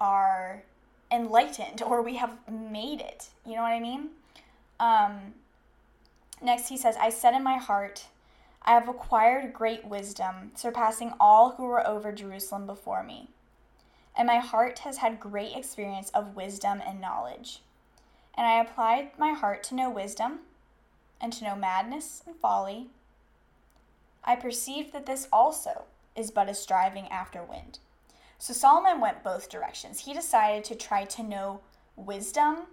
are 0.00 0.62
enlightened 1.10 1.82
or 1.82 2.02
we 2.02 2.16
have 2.16 2.36
made 2.50 3.00
it. 3.00 3.28
You 3.44 3.56
know 3.56 3.62
what 3.62 3.72
I 3.72 3.80
mean? 3.80 4.10
Um, 4.78 5.34
next, 6.42 6.68
he 6.68 6.76
says, 6.76 6.96
I 6.98 7.10
said 7.10 7.34
in 7.34 7.42
my 7.42 7.58
heart, 7.58 8.06
I 8.62 8.72
have 8.72 8.88
acquired 8.88 9.52
great 9.52 9.84
wisdom, 9.84 10.52
surpassing 10.54 11.12
all 11.18 11.52
who 11.52 11.64
were 11.64 11.86
over 11.86 12.12
Jerusalem 12.12 12.66
before 12.66 13.02
me. 13.02 13.28
And 14.16 14.26
my 14.26 14.38
heart 14.38 14.80
has 14.80 14.98
had 14.98 15.20
great 15.20 15.56
experience 15.56 16.10
of 16.10 16.36
wisdom 16.36 16.82
and 16.86 17.00
knowledge. 17.00 17.62
And 18.34 18.46
I 18.46 18.60
applied 18.60 19.10
my 19.18 19.32
heart 19.32 19.62
to 19.64 19.74
know 19.74 19.90
wisdom, 19.90 20.40
and 21.20 21.32
to 21.34 21.44
know 21.44 21.54
madness 21.54 22.22
and 22.26 22.36
folly. 22.36 22.88
I 24.24 24.36
perceive 24.36 24.92
that 24.92 25.06
this 25.06 25.28
also 25.32 25.84
is 26.14 26.30
but 26.30 26.48
a 26.48 26.54
striving 26.54 27.08
after 27.08 27.42
wind. 27.42 27.78
So 28.38 28.52
Solomon 28.52 29.00
went 29.00 29.24
both 29.24 29.50
directions. 29.50 30.00
He 30.00 30.14
decided 30.14 30.64
to 30.64 30.74
try 30.74 31.04
to 31.04 31.22
know 31.22 31.60
wisdom, 31.96 32.66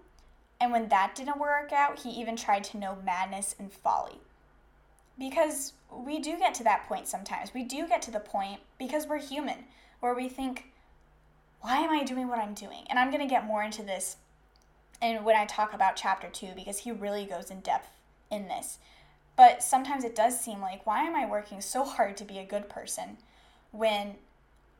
and 0.60 0.72
when 0.72 0.88
that 0.88 1.14
didn't 1.14 1.38
work 1.38 1.72
out, 1.72 2.00
he 2.00 2.10
even 2.10 2.36
tried 2.36 2.64
to 2.64 2.78
know 2.78 2.98
madness 3.04 3.54
and 3.58 3.72
folly 3.72 4.20
because 5.18 5.72
we 5.92 6.18
do 6.20 6.38
get 6.38 6.54
to 6.54 6.64
that 6.64 6.86
point 6.86 7.08
sometimes. 7.08 7.52
We 7.52 7.64
do 7.64 7.86
get 7.88 8.02
to 8.02 8.10
the 8.10 8.20
point 8.20 8.60
because 8.78 9.06
we're 9.06 9.18
human 9.18 9.64
where 10.00 10.14
we 10.14 10.28
think, 10.28 10.70
why 11.60 11.78
am 11.78 11.90
I 11.90 12.04
doing 12.04 12.28
what 12.28 12.38
I'm 12.38 12.54
doing? 12.54 12.84
And 12.88 12.98
I'm 12.98 13.10
going 13.10 13.26
to 13.26 13.32
get 13.32 13.44
more 13.44 13.62
into 13.62 13.82
this 13.82 14.16
and 15.00 15.24
when 15.24 15.36
I 15.36 15.44
talk 15.44 15.74
about 15.74 15.96
chapter 15.96 16.28
2 16.28 16.48
because 16.56 16.78
he 16.78 16.90
really 16.90 17.24
goes 17.24 17.50
in 17.50 17.60
depth 17.60 17.90
in 18.30 18.48
this. 18.48 18.78
But 19.38 19.62
sometimes 19.62 20.02
it 20.02 20.16
does 20.16 20.38
seem 20.38 20.60
like 20.60 20.84
why 20.84 21.04
am 21.04 21.14
I 21.14 21.24
working 21.24 21.60
so 21.60 21.84
hard 21.84 22.16
to 22.16 22.24
be 22.24 22.38
a 22.38 22.44
good 22.44 22.68
person 22.68 23.18
when 23.70 24.16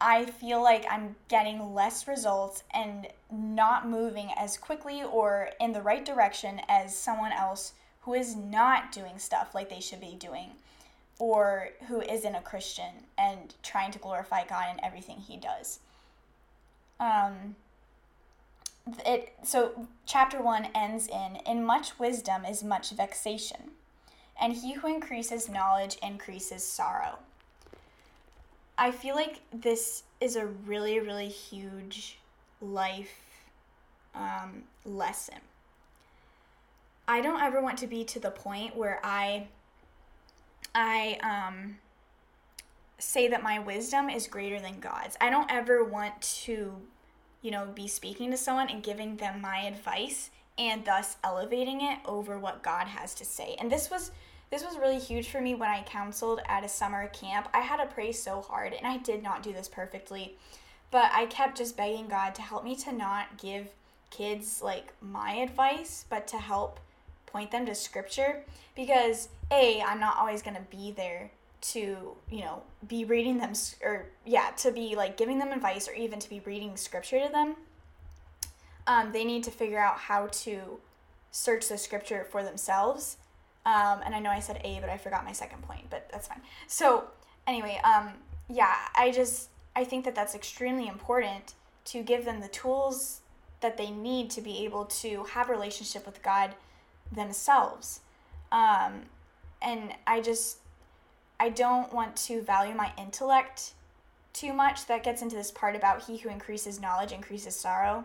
I 0.00 0.26
feel 0.26 0.60
like 0.60 0.84
I'm 0.90 1.14
getting 1.28 1.74
less 1.74 2.08
results 2.08 2.64
and 2.74 3.06
not 3.30 3.88
moving 3.88 4.32
as 4.36 4.58
quickly 4.58 5.00
or 5.00 5.50
in 5.60 5.72
the 5.72 5.80
right 5.80 6.04
direction 6.04 6.60
as 6.68 6.96
someone 6.96 7.30
else 7.30 7.74
who 8.00 8.14
is 8.14 8.34
not 8.34 8.90
doing 8.90 9.18
stuff 9.18 9.54
like 9.54 9.70
they 9.70 9.78
should 9.78 10.00
be 10.00 10.16
doing 10.18 10.50
or 11.20 11.68
who 11.86 12.00
isn't 12.00 12.34
a 12.34 12.40
Christian 12.40 13.06
and 13.16 13.54
trying 13.62 13.92
to 13.92 14.00
glorify 14.00 14.44
God 14.44 14.74
in 14.74 14.84
everything 14.84 15.18
he 15.18 15.36
does. 15.36 15.78
Um, 16.98 17.54
it 19.06 19.34
so 19.44 19.86
chapter 20.04 20.42
1 20.42 20.70
ends 20.74 21.06
in 21.06 21.36
in 21.46 21.64
much 21.64 22.00
wisdom 22.00 22.44
is 22.44 22.64
much 22.64 22.90
vexation 22.90 23.72
and 24.40 24.52
he 24.52 24.74
who 24.74 24.86
increases 24.86 25.48
knowledge 25.48 25.96
increases 26.02 26.62
sorrow 26.64 27.18
i 28.76 28.90
feel 28.90 29.14
like 29.14 29.40
this 29.52 30.02
is 30.20 30.36
a 30.36 30.46
really 30.46 31.00
really 31.00 31.28
huge 31.28 32.18
life 32.60 33.22
um, 34.14 34.64
lesson 34.84 35.38
I 37.08 37.22
don't 37.22 37.40
ever 37.40 37.62
want 37.62 37.78
to 37.78 37.86
be 37.86 38.04
to 38.04 38.20
the 38.20 38.30
point 38.30 38.76
where 38.76 39.00
I 39.02 39.48
I 40.74 41.18
um 41.22 41.78
say 42.98 43.28
that 43.28 43.42
my 43.42 43.58
wisdom 43.58 44.10
is 44.10 44.26
greater 44.26 44.60
than 44.60 44.78
God's. 44.78 45.16
I 45.20 45.30
don't 45.30 45.50
ever 45.50 45.82
want 45.82 46.20
to, 46.20 46.74
you 47.42 47.50
know, 47.50 47.66
be 47.74 47.88
speaking 47.88 48.30
to 48.32 48.36
someone 48.36 48.68
and 48.68 48.82
giving 48.82 49.16
them 49.16 49.40
my 49.40 49.60
advice 49.60 50.30
and 50.58 50.84
thus 50.84 51.16
elevating 51.22 51.80
it 51.80 52.00
over 52.04 52.38
what 52.38 52.62
God 52.62 52.88
has 52.88 53.14
to 53.14 53.24
say. 53.24 53.56
And 53.58 53.70
this 53.70 53.88
was 53.88 54.10
this 54.50 54.64
was 54.64 54.78
really 54.78 54.98
huge 54.98 55.28
for 55.28 55.40
me 55.40 55.54
when 55.54 55.68
I 55.68 55.82
counseled 55.82 56.40
at 56.46 56.64
a 56.64 56.68
summer 56.68 57.08
camp. 57.08 57.48
I 57.52 57.60
had 57.60 57.76
to 57.78 57.86
pray 57.86 58.12
so 58.12 58.40
hard 58.40 58.72
and 58.72 58.86
I 58.86 58.98
did 58.98 59.22
not 59.22 59.42
do 59.42 59.52
this 59.52 59.68
perfectly. 59.68 60.36
But 60.90 61.10
I 61.12 61.26
kept 61.26 61.58
just 61.58 61.76
begging 61.76 62.08
God 62.08 62.34
to 62.36 62.42
help 62.42 62.64
me 62.64 62.74
to 62.76 62.92
not 62.92 63.36
give 63.36 63.68
kids 64.10 64.62
like 64.62 64.94
my 65.02 65.32
advice, 65.32 66.06
but 66.08 66.26
to 66.28 66.38
help 66.38 66.80
point 67.28 67.50
them 67.50 67.66
to 67.66 67.74
scripture 67.74 68.42
because 68.74 69.28
a 69.50 69.82
i'm 69.82 70.00
not 70.00 70.16
always 70.16 70.42
going 70.42 70.56
to 70.56 70.76
be 70.76 70.92
there 70.92 71.30
to 71.60 72.16
you 72.30 72.40
know 72.40 72.62
be 72.86 73.04
reading 73.04 73.38
them 73.38 73.52
or 73.82 74.06
yeah 74.24 74.50
to 74.56 74.70
be 74.70 74.94
like 74.94 75.16
giving 75.16 75.38
them 75.38 75.52
advice 75.52 75.88
or 75.88 75.92
even 75.92 76.18
to 76.18 76.28
be 76.28 76.40
reading 76.40 76.76
scripture 76.76 77.20
to 77.24 77.30
them 77.30 77.54
um, 78.86 79.12
they 79.12 79.24
need 79.24 79.44
to 79.44 79.50
figure 79.50 79.78
out 79.78 79.98
how 79.98 80.28
to 80.28 80.78
search 81.30 81.68
the 81.68 81.76
scripture 81.76 82.26
for 82.30 82.42
themselves 82.42 83.18
um, 83.68 84.00
and 84.04 84.14
i 84.14 84.18
know 84.18 84.30
i 84.30 84.40
said 84.40 84.60
a 84.64 84.78
but 84.80 84.88
i 84.88 84.96
forgot 84.96 85.24
my 85.24 85.32
second 85.32 85.62
point 85.62 85.82
but 85.90 86.08
that's 86.10 86.28
fine 86.28 86.40
so 86.66 87.04
anyway 87.46 87.80
um, 87.84 88.08
yeah 88.48 88.74
i 88.96 89.10
just 89.10 89.50
i 89.76 89.84
think 89.84 90.04
that 90.04 90.14
that's 90.14 90.34
extremely 90.34 90.86
important 90.88 91.54
to 91.84 92.02
give 92.02 92.24
them 92.24 92.40
the 92.40 92.48
tools 92.48 93.20
that 93.60 93.76
they 93.76 93.90
need 93.90 94.30
to 94.30 94.40
be 94.40 94.64
able 94.64 94.84
to 94.84 95.24
have 95.24 95.48
a 95.48 95.52
relationship 95.52 96.06
with 96.06 96.22
god 96.22 96.54
themselves. 97.12 98.00
Um, 98.52 99.02
and 99.60 99.92
I 100.06 100.20
just, 100.20 100.58
I 101.40 101.50
don't 101.50 101.92
want 101.92 102.16
to 102.16 102.42
value 102.42 102.74
my 102.74 102.92
intellect 102.98 103.72
too 104.32 104.52
much. 104.52 104.86
That 104.86 105.02
gets 105.02 105.22
into 105.22 105.36
this 105.36 105.50
part 105.50 105.76
about 105.76 106.04
he 106.04 106.18
who 106.18 106.28
increases 106.28 106.80
knowledge 106.80 107.12
increases 107.12 107.56
sorrow. 107.56 108.04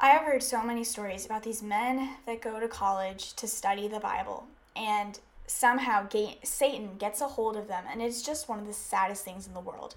I 0.00 0.10
have 0.10 0.22
heard 0.22 0.44
so 0.44 0.62
many 0.62 0.84
stories 0.84 1.26
about 1.26 1.42
these 1.42 1.60
men 1.60 2.10
that 2.24 2.40
go 2.40 2.60
to 2.60 2.68
college 2.68 3.34
to 3.34 3.48
study 3.48 3.88
the 3.88 3.98
Bible, 3.98 4.46
and 4.76 5.18
somehow 5.48 6.06
Satan 6.44 6.90
gets 6.98 7.20
a 7.20 7.26
hold 7.26 7.56
of 7.56 7.66
them, 7.66 7.82
and 7.90 8.00
it's 8.00 8.22
just 8.22 8.48
one 8.48 8.60
of 8.60 8.66
the 8.68 8.72
saddest 8.72 9.24
things 9.24 9.48
in 9.48 9.54
the 9.54 9.60
world. 9.60 9.96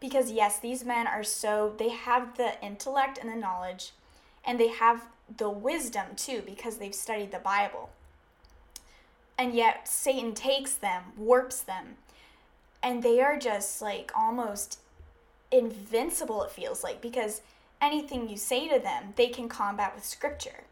Because, 0.00 0.30
yes, 0.30 0.58
these 0.58 0.82
men 0.82 1.06
are 1.06 1.22
so, 1.22 1.74
they 1.76 1.90
have 1.90 2.38
the 2.38 2.52
intellect 2.64 3.18
and 3.18 3.30
the 3.30 3.36
knowledge, 3.36 3.92
and 4.46 4.58
they 4.58 4.68
have 4.68 5.04
the 5.36 5.50
wisdom 5.50 6.06
too 6.16 6.42
because 6.46 6.78
they've 6.78 6.94
studied 6.94 7.30
the 7.30 7.38
Bible. 7.38 7.90
And 9.36 9.54
yet 9.54 9.88
Satan 9.88 10.32
takes 10.32 10.72
them, 10.72 11.02
warps 11.18 11.60
them, 11.60 11.96
and 12.82 13.02
they 13.02 13.20
are 13.20 13.38
just 13.38 13.82
like 13.82 14.10
almost 14.16 14.78
invincible, 15.50 16.42
it 16.44 16.50
feels 16.50 16.82
like, 16.82 17.02
because 17.02 17.42
anything 17.80 18.28
you 18.28 18.36
say 18.36 18.68
to 18.68 18.78
them, 18.78 19.12
they 19.16 19.28
can 19.28 19.48
combat 19.48 19.94
with 19.94 20.04
scripture. 20.04 20.64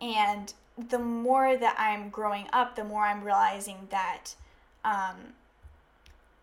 And 0.00 0.52
the 0.88 0.98
more 0.98 1.56
that 1.56 1.76
I'm 1.78 2.08
growing 2.10 2.46
up, 2.52 2.76
the 2.76 2.84
more 2.84 3.02
I'm 3.02 3.24
realizing 3.24 3.88
that 3.90 4.34
um, 4.84 5.34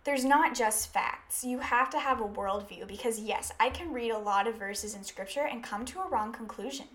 there's 0.03 0.25
not 0.25 0.55
just 0.55 0.93
facts. 0.93 1.43
You 1.43 1.59
have 1.59 1.89
to 1.91 1.99
have 1.99 2.21
a 2.21 2.27
worldview 2.27 2.87
because, 2.87 3.19
yes, 3.19 3.51
I 3.59 3.69
can 3.69 3.93
read 3.93 4.11
a 4.11 4.17
lot 4.17 4.47
of 4.47 4.57
verses 4.57 4.93
in 4.93 5.03
scripture 5.03 5.47
and 5.49 5.63
come 5.63 5.85
to 5.85 5.99
a 5.99 6.09
wrong 6.09 6.31
conclusion. 6.31 6.87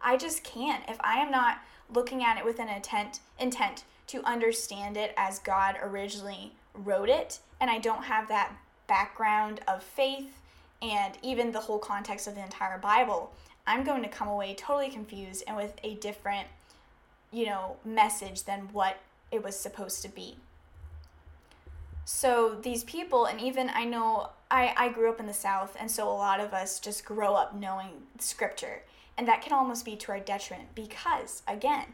I 0.00 0.16
just 0.16 0.44
can't. 0.44 0.84
If 0.88 0.98
I 1.00 1.18
am 1.18 1.30
not 1.30 1.58
looking 1.92 2.22
at 2.22 2.38
it 2.38 2.44
with 2.44 2.58
an 2.58 2.68
intent, 2.68 3.20
intent 3.38 3.84
to 4.08 4.22
understand 4.24 4.96
it 4.96 5.12
as 5.16 5.38
God 5.38 5.76
originally 5.82 6.52
wrote 6.74 7.08
it, 7.08 7.40
and 7.60 7.70
I 7.70 7.78
don't 7.78 8.04
have 8.04 8.28
that 8.28 8.52
background 8.86 9.60
of 9.66 9.82
faith 9.82 10.38
and 10.80 11.14
even 11.22 11.52
the 11.52 11.60
whole 11.60 11.78
context 11.78 12.26
of 12.26 12.34
the 12.34 12.42
entire 12.42 12.78
Bible, 12.78 13.32
I'm 13.66 13.84
going 13.84 14.02
to 14.02 14.08
come 14.08 14.28
away 14.28 14.54
totally 14.54 14.90
confused 14.90 15.44
and 15.46 15.56
with 15.56 15.74
a 15.82 15.94
different, 15.96 16.46
you 17.32 17.46
know, 17.46 17.76
message 17.84 18.44
than 18.44 18.68
what 18.72 18.98
it 19.30 19.42
was 19.42 19.58
supposed 19.58 20.02
to 20.02 20.08
be. 20.08 20.36
So 22.04 22.56
these 22.62 22.84
people, 22.84 23.26
and 23.26 23.38
even 23.40 23.68
I 23.68 23.84
know 23.84 24.30
I, 24.50 24.72
I 24.76 24.88
grew 24.88 25.10
up 25.10 25.20
in 25.20 25.26
the 25.26 25.34
South, 25.34 25.76
and 25.78 25.90
so 25.90 26.08
a 26.08 26.14
lot 26.14 26.40
of 26.40 26.54
us 26.54 26.80
just 26.80 27.04
grow 27.04 27.34
up 27.34 27.54
knowing 27.54 27.90
scripture. 28.18 28.82
And 29.18 29.28
that 29.28 29.42
can 29.42 29.52
almost 29.52 29.84
be 29.84 29.96
to 29.96 30.12
our 30.12 30.20
detriment 30.20 30.74
because, 30.74 31.42
again, 31.46 31.86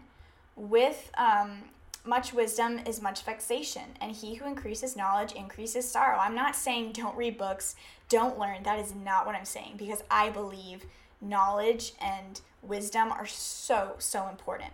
with 0.55 1.11
um, 1.17 1.63
much 2.05 2.33
wisdom 2.33 2.81
is 2.87 3.01
much 3.01 3.23
vexation, 3.23 3.97
and 4.01 4.15
he 4.15 4.35
who 4.35 4.47
increases 4.47 4.97
knowledge 4.97 5.33
increases 5.33 5.91
sorrow. 5.91 6.19
I'm 6.19 6.35
not 6.35 6.55
saying 6.55 6.93
don't 6.93 7.17
read 7.17 7.39
books, 7.39 7.77
don't 8.09 8.39
learn. 8.39 8.63
That 8.63 8.79
is 8.79 8.95
not 8.95 9.27
what 9.27 9.35
I'm 9.35 9.45
saying 9.45 9.75
because 9.79 10.03
I 10.11 10.29
believe 10.31 10.85
knowledge 11.21 11.95
and 12.01 12.41
wisdom 12.63 13.11
are 13.11 13.27
so, 13.27 13.95
so 13.99 14.29
important. 14.29 14.73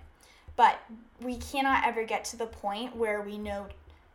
But 0.56 0.80
we 1.20 1.36
cannot 1.36 1.86
ever 1.86 2.04
get 2.04 2.24
to 2.26 2.36
the 2.36 2.46
point 2.46 2.96
where 2.96 3.22
we 3.22 3.38
know 3.38 3.66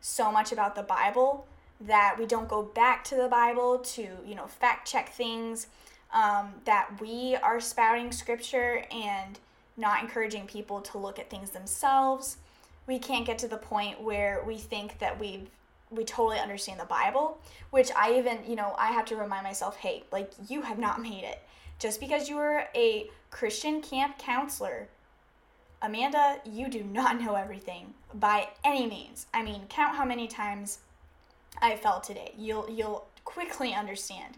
so 0.02 0.32
much 0.32 0.52
about 0.52 0.76
the 0.76 0.84
Bible 0.84 1.48
that 1.82 2.16
we 2.20 2.26
don't 2.26 2.48
go 2.48 2.62
back 2.62 3.04
to 3.06 3.16
the 3.16 3.28
Bible 3.28 3.80
to, 3.80 4.08
you 4.26 4.36
know, 4.36 4.48
fact 4.48 4.90
check 4.90 5.10
things, 5.10 5.68
um, 6.14 6.54
that 6.66 6.90
we 7.02 7.36
are 7.42 7.60
spouting 7.60 8.12
scripture 8.12 8.84
and 8.92 9.40
not 9.78 10.02
encouraging 10.02 10.46
people 10.48 10.82
to 10.82 10.98
look 10.98 11.20
at 11.20 11.30
things 11.30 11.50
themselves. 11.50 12.38
We 12.88 13.00
can't 13.00 13.26
get 13.26 13.40
to 13.40 13.48
the 13.48 13.58
point 13.58 14.02
where 14.02 14.44
we 14.46 14.58
think 14.58 15.00
that 15.00 15.20
we've 15.20 15.50
we 15.92 16.04
totally 16.04 16.40
understand 16.40 16.80
the 16.80 16.86
Bible, 16.86 17.38
which 17.70 17.92
I 17.96 18.18
even, 18.18 18.40
you 18.48 18.56
know, 18.56 18.76
I 18.78 18.88
have 18.88 19.06
to 19.06 19.16
remind 19.16 19.44
myself, 19.44 19.78
hey, 19.78 20.04
like 20.12 20.32
you 20.50 20.62
have 20.62 20.80
not 20.80 21.02
made 21.02 21.24
it. 21.24 21.40
Just 21.80 22.00
because 22.00 22.28
you 22.28 22.38
are 22.38 22.68
a 22.76 23.10
Christian 23.30 23.82
camp 23.82 24.18
counselor, 24.18 24.88
Amanda, 25.82 26.38
you 26.46 26.70
do 26.70 26.84
not 26.84 27.22
know 27.22 27.36
everything 27.36 27.94
by 28.14 28.50
any 28.64 28.88
means. 28.88 29.28
I 29.34 29.44
mean, 29.44 29.68
count 29.70 29.96
how 29.96 30.06
many 30.06 30.28
times 30.28 30.80
I 31.62 31.76
fell 31.76 32.02
today. 32.02 32.34
You'll 32.38 32.70
you'll 32.70 33.06
quickly 33.24 33.74
understand. 33.74 34.38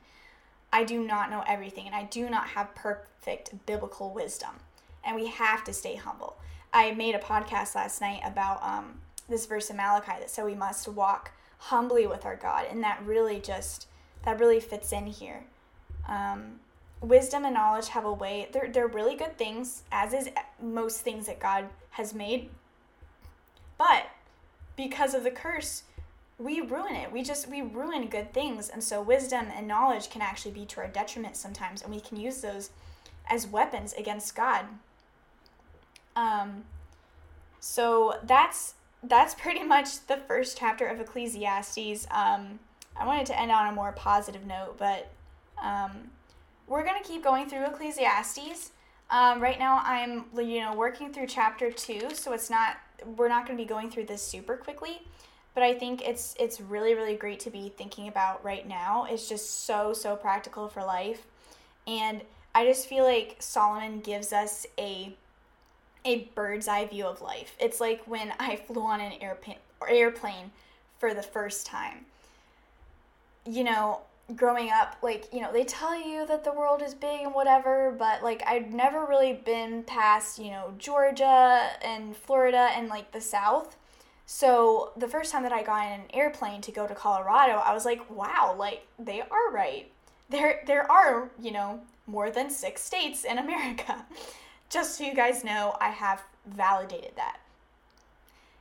I 0.73 0.83
do 0.83 1.03
not 1.03 1.29
know 1.29 1.43
everything 1.47 1.85
and 1.85 1.95
I 1.95 2.03
do 2.03 2.29
not 2.29 2.47
have 2.49 2.75
perfect 2.75 3.65
biblical 3.65 4.13
wisdom. 4.13 4.49
And 5.05 5.15
we 5.15 5.27
have 5.27 5.63
to 5.63 5.73
stay 5.73 5.95
humble. 5.95 6.37
I 6.73 6.91
made 6.91 7.15
a 7.15 7.19
podcast 7.19 7.75
last 7.75 8.01
night 8.01 8.21
about 8.25 8.63
um, 8.63 8.99
this 9.29 9.45
verse 9.45 9.69
in 9.69 9.77
Malachi 9.77 10.13
that 10.19 10.29
said 10.29 10.45
we 10.45 10.55
must 10.55 10.87
walk 10.87 11.31
humbly 11.57 12.05
with 12.07 12.25
our 12.25 12.35
God, 12.35 12.65
and 12.69 12.83
that 12.83 13.01
really 13.05 13.39
just 13.39 13.87
that 14.25 14.39
really 14.39 14.59
fits 14.59 14.91
in 14.91 15.07
here. 15.07 15.43
Um, 16.07 16.59
wisdom 17.01 17.45
and 17.45 17.53
knowledge 17.53 17.89
have 17.89 18.05
a 18.05 18.11
way 18.11 18.49
they're, 18.51 18.69
they're 18.69 18.87
really 18.87 19.15
good 19.15 19.37
things 19.37 19.83
as 19.91 20.13
is 20.13 20.29
most 20.61 21.01
things 21.01 21.27
that 21.27 21.39
god 21.39 21.65
has 21.91 22.13
made. 22.13 22.49
But 23.77 24.07
because 24.75 25.13
of 25.13 25.23
the 25.23 25.31
curse 25.31 25.83
we 26.39 26.61
ruin 26.61 26.95
it. 26.95 27.11
We 27.11 27.23
just 27.23 27.49
we 27.49 27.61
ruin 27.61 28.07
good 28.07 28.31
things. 28.33 28.69
And 28.69 28.83
so 28.83 29.01
wisdom 29.01 29.47
and 29.55 29.67
knowledge 29.67 30.09
can 30.09 30.21
actually 30.21 30.51
be 30.51 30.65
to 30.67 30.81
our 30.81 30.87
detriment 30.87 31.35
sometimes 31.35 31.81
and 31.81 31.93
we 31.93 31.99
can 31.99 32.17
use 32.17 32.41
those 32.41 32.69
as 33.29 33.45
weapons 33.45 33.93
against 33.93 34.35
god 34.35 34.65
um 36.17 36.65
so 37.59 38.15
that's 38.23 38.75
that's 39.03 39.35
pretty 39.35 39.63
much 39.63 40.05
the 40.07 40.17
first 40.17 40.57
chapter 40.57 40.87
of 40.87 40.99
Ecclesiastes. 40.99 42.07
Um, 42.11 42.59
I 42.95 43.05
wanted 43.05 43.27
to 43.27 43.39
end 43.39 43.51
on 43.51 43.67
a 43.67 43.71
more 43.71 43.91
positive 43.91 44.45
note, 44.45 44.77
but 44.77 45.09
um, 45.61 46.09
we're 46.67 46.85
gonna 46.85 47.03
keep 47.03 47.23
going 47.23 47.47
through 47.49 47.65
Ecclesiastes. 47.65 48.71
Um, 49.09 49.41
right 49.41 49.59
now, 49.59 49.81
I'm 49.83 50.25
you 50.35 50.61
know 50.61 50.75
working 50.75 51.13
through 51.13 51.27
chapter 51.27 51.71
two, 51.71 52.09
so 52.13 52.33
it's 52.33 52.49
not 52.49 52.77
we're 53.15 53.29
not 53.29 53.45
gonna 53.45 53.57
be 53.57 53.65
going 53.65 53.89
through 53.89 54.05
this 54.05 54.21
super 54.21 54.57
quickly, 54.57 55.01
but 55.53 55.63
I 55.63 55.73
think 55.73 56.07
it's 56.07 56.35
it's 56.39 56.59
really 56.59 56.93
really 56.93 57.15
great 57.15 57.39
to 57.41 57.49
be 57.49 57.69
thinking 57.77 58.07
about 58.07 58.43
right 58.43 58.67
now. 58.67 59.07
It's 59.09 59.29
just 59.29 59.65
so 59.65 59.93
so 59.93 60.15
practical 60.15 60.67
for 60.67 60.83
life, 60.83 61.27
and 61.85 62.21
I 62.55 62.65
just 62.65 62.87
feel 62.87 63.03
like 63.03 63.37
Solomon 63.39 63.99
gives 63.99 64.33
us 64.33 64.65
a 64.79 65.15
a 66.07 66.29
bird's 66.33 66.67
eye 66.67 66.85
view 66.85 67.05
of 67.05 67.21
life. 67.21 67.55
It's 67.59 67.81
like 67.81 68.01
when 68.07 68.33
I 68.39 68.55
flew 68.55 68.81
on 68.81 69.01
an 69.01 69.13
airplane 69.21 69.57
airplane 69.87 70.51
for 70.97 71.13
the 71.13 71.21
first 71.21 71.65
time. 71.67 72.05
You 73.45 73.63
know, 73.63 74.01
growing 74.35 74.69
up, 74.71 74.97
like, 75.01 75.31
you 75.31 75.41
know, 75.41 75.51
they 75.51 75.63
tell 75.63 75.95
you 75.95 76.25
that 76.27 76.43
the 76.43 76.51
world 76.51 76.81
is 76.81 76.93
big 76.93 77.21
and 77.21 77.33
whatever, 77.33 77.93
but 77.97 78.23
like 78.23 78.41
I'd 78.47 78.73
never 78.73 79.05
really 79.05 79.33
been 79.33 79.83
past, 79.83 80.39
you 80.39 80.49
know, 80.51 80.73
Georgia 80.77 81.69
and 81.83 82.15
Florida 82.15 82.69
and 82.73 82.87
like 82.87 83.11
the 83.11 83.21
South. 83.21 83.75
So 84.25 84.91
the 84.97 85.07
first 85.07 85.31
time 85.31 85.43
that 85.43 85.53
I 85.53 85.63
got 85.63 85.85
in 85.85 86.01
an 86.01 86.05
airplane 86.13 86.61
to 86.61 86.71
go 86.71 86.87
to 86.87 86.95
Colorado, 86.95 87.53
I 87.53 87.73
was 87.73 87.85
like, 87.85 88.09
wow, 88.09 88.55
like 88.57 88.85
they 88.99 89.21
are 89.21 89.51
right. 89.51 89.89
There 90.29 90.61
there 90.65 90.89
are, 90.91 91.29
you 91.39 91.51
know, 91.51 91.81
more 92.05 92.31
than 92.31 92.49
6 92.49 92.81
states 92.81 93.23
in 93.23 93.37
America 93.37 94.05
just 94.69 94.97
so 94.97 95.03
you 95.03 95.13
guys 95.13 95.43
know, 95.43 95.75
I 95.79 95.89
have 95.89 96.23
validated 96.45 97.11
that. 97.15 97.39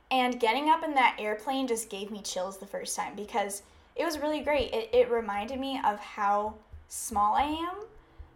And 0.09 0.39
getting 0.39 0.69
up 0.69 0.83
in 0.83 0.93
that 0.93 1.17
airplane 1.19 1.67
just 1.67 1.89
gave 1.89 2.11
me 2.11 2.21
chills 2.21 2.57
the 2.57 2.65
first 2.65 2.95
time 2.95 3.15
because 3.15 3.63
it 3.95 4.05
was 4.05 4.19
really 4.19 4.39
great. 4.39 4.73
It, 4.73 4.89
it 4.93 5.11
reminded 5.11 5.59
me 5.59 5.81
of 5.83 5.99
how 5.99 6.55
small 6.87 7.35
I 7.35 7.43
am, 7.43 7.75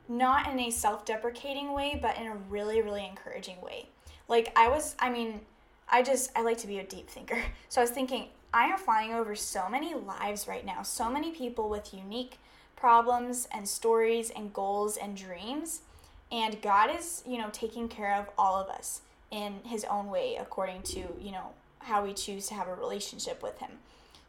not 0.10 0.52
in 0.52 0.60
a 0.60 0.70
self 0.70 1.06
deprecating 1.06 1.72
way, 1.74 1.98
but 2.02 2.18
in 2.18 2.28
a 2.28 2.36
really, 2.50 2.82
really 2.82 3.06
encouraging 3.06 3.62
way. 3.62 3.88
Like, 4.28 4.52
I 4.58 4.68
was, 4.68 4.96
I 5.00 5.10
mean, 5.10 5.42
I 5.88 6.04
just, 6.04 6.32
I 6.36 6.42
like 6.42 6.58
to 6.60 6.68
be 6.68 6.80
a 6.80 6.84
deep 6.84 7.10
thinker. 7.10 7.42
So 7.70 7.80
I 7.80 7.86
was 7.86 7.92
thinking, 7.92 8.28
I 8.54 8.66
am 8.66 8.78
flying 8.78 9.14
over 9.14 9.34
so 9.34 9.70
many 9.70 9.94
lives 9.94 10.46
right 10.46 10.66
now, 10.66 10.82
so 10.82 11.10
many 11.10 11.32
people 11.32 11.70
with 11.70 11.94
unique 11.94 12.38
problems 12.76 13.48
and 13.54 13.66
stories 13.66 14.30
and 14.30 14.52
goals 14.52 14.98
and 14.98 15.16
dreams 15.16 15.84
and 16.32 16.62
God 16.62 16.96
is, 16.98 17.24
you 17.28 17.38
know, 17.38 17.50
taking 17.52 17.88
care 17.88 18.15
of 18.15 18.30
all 18.38 18.56
of 18.56 18.70
us 18.70 19.02
in 19.32 19.60
his 19.65 19.86
own 19.86 20.10
way 20.10 20.38
according 20.39 20.84
to, 20.84 21.00
you 21.20 21.32
know, 21.32 21.52
how 21.80 22.04
we 22.04 22.13
choose 22.13 22.48
to 22.48 22.54
have 22.54 22.67
a 22.67 22.76
relationship 22.76 23.41
with 23.41 23.60
him. 23.60 23.72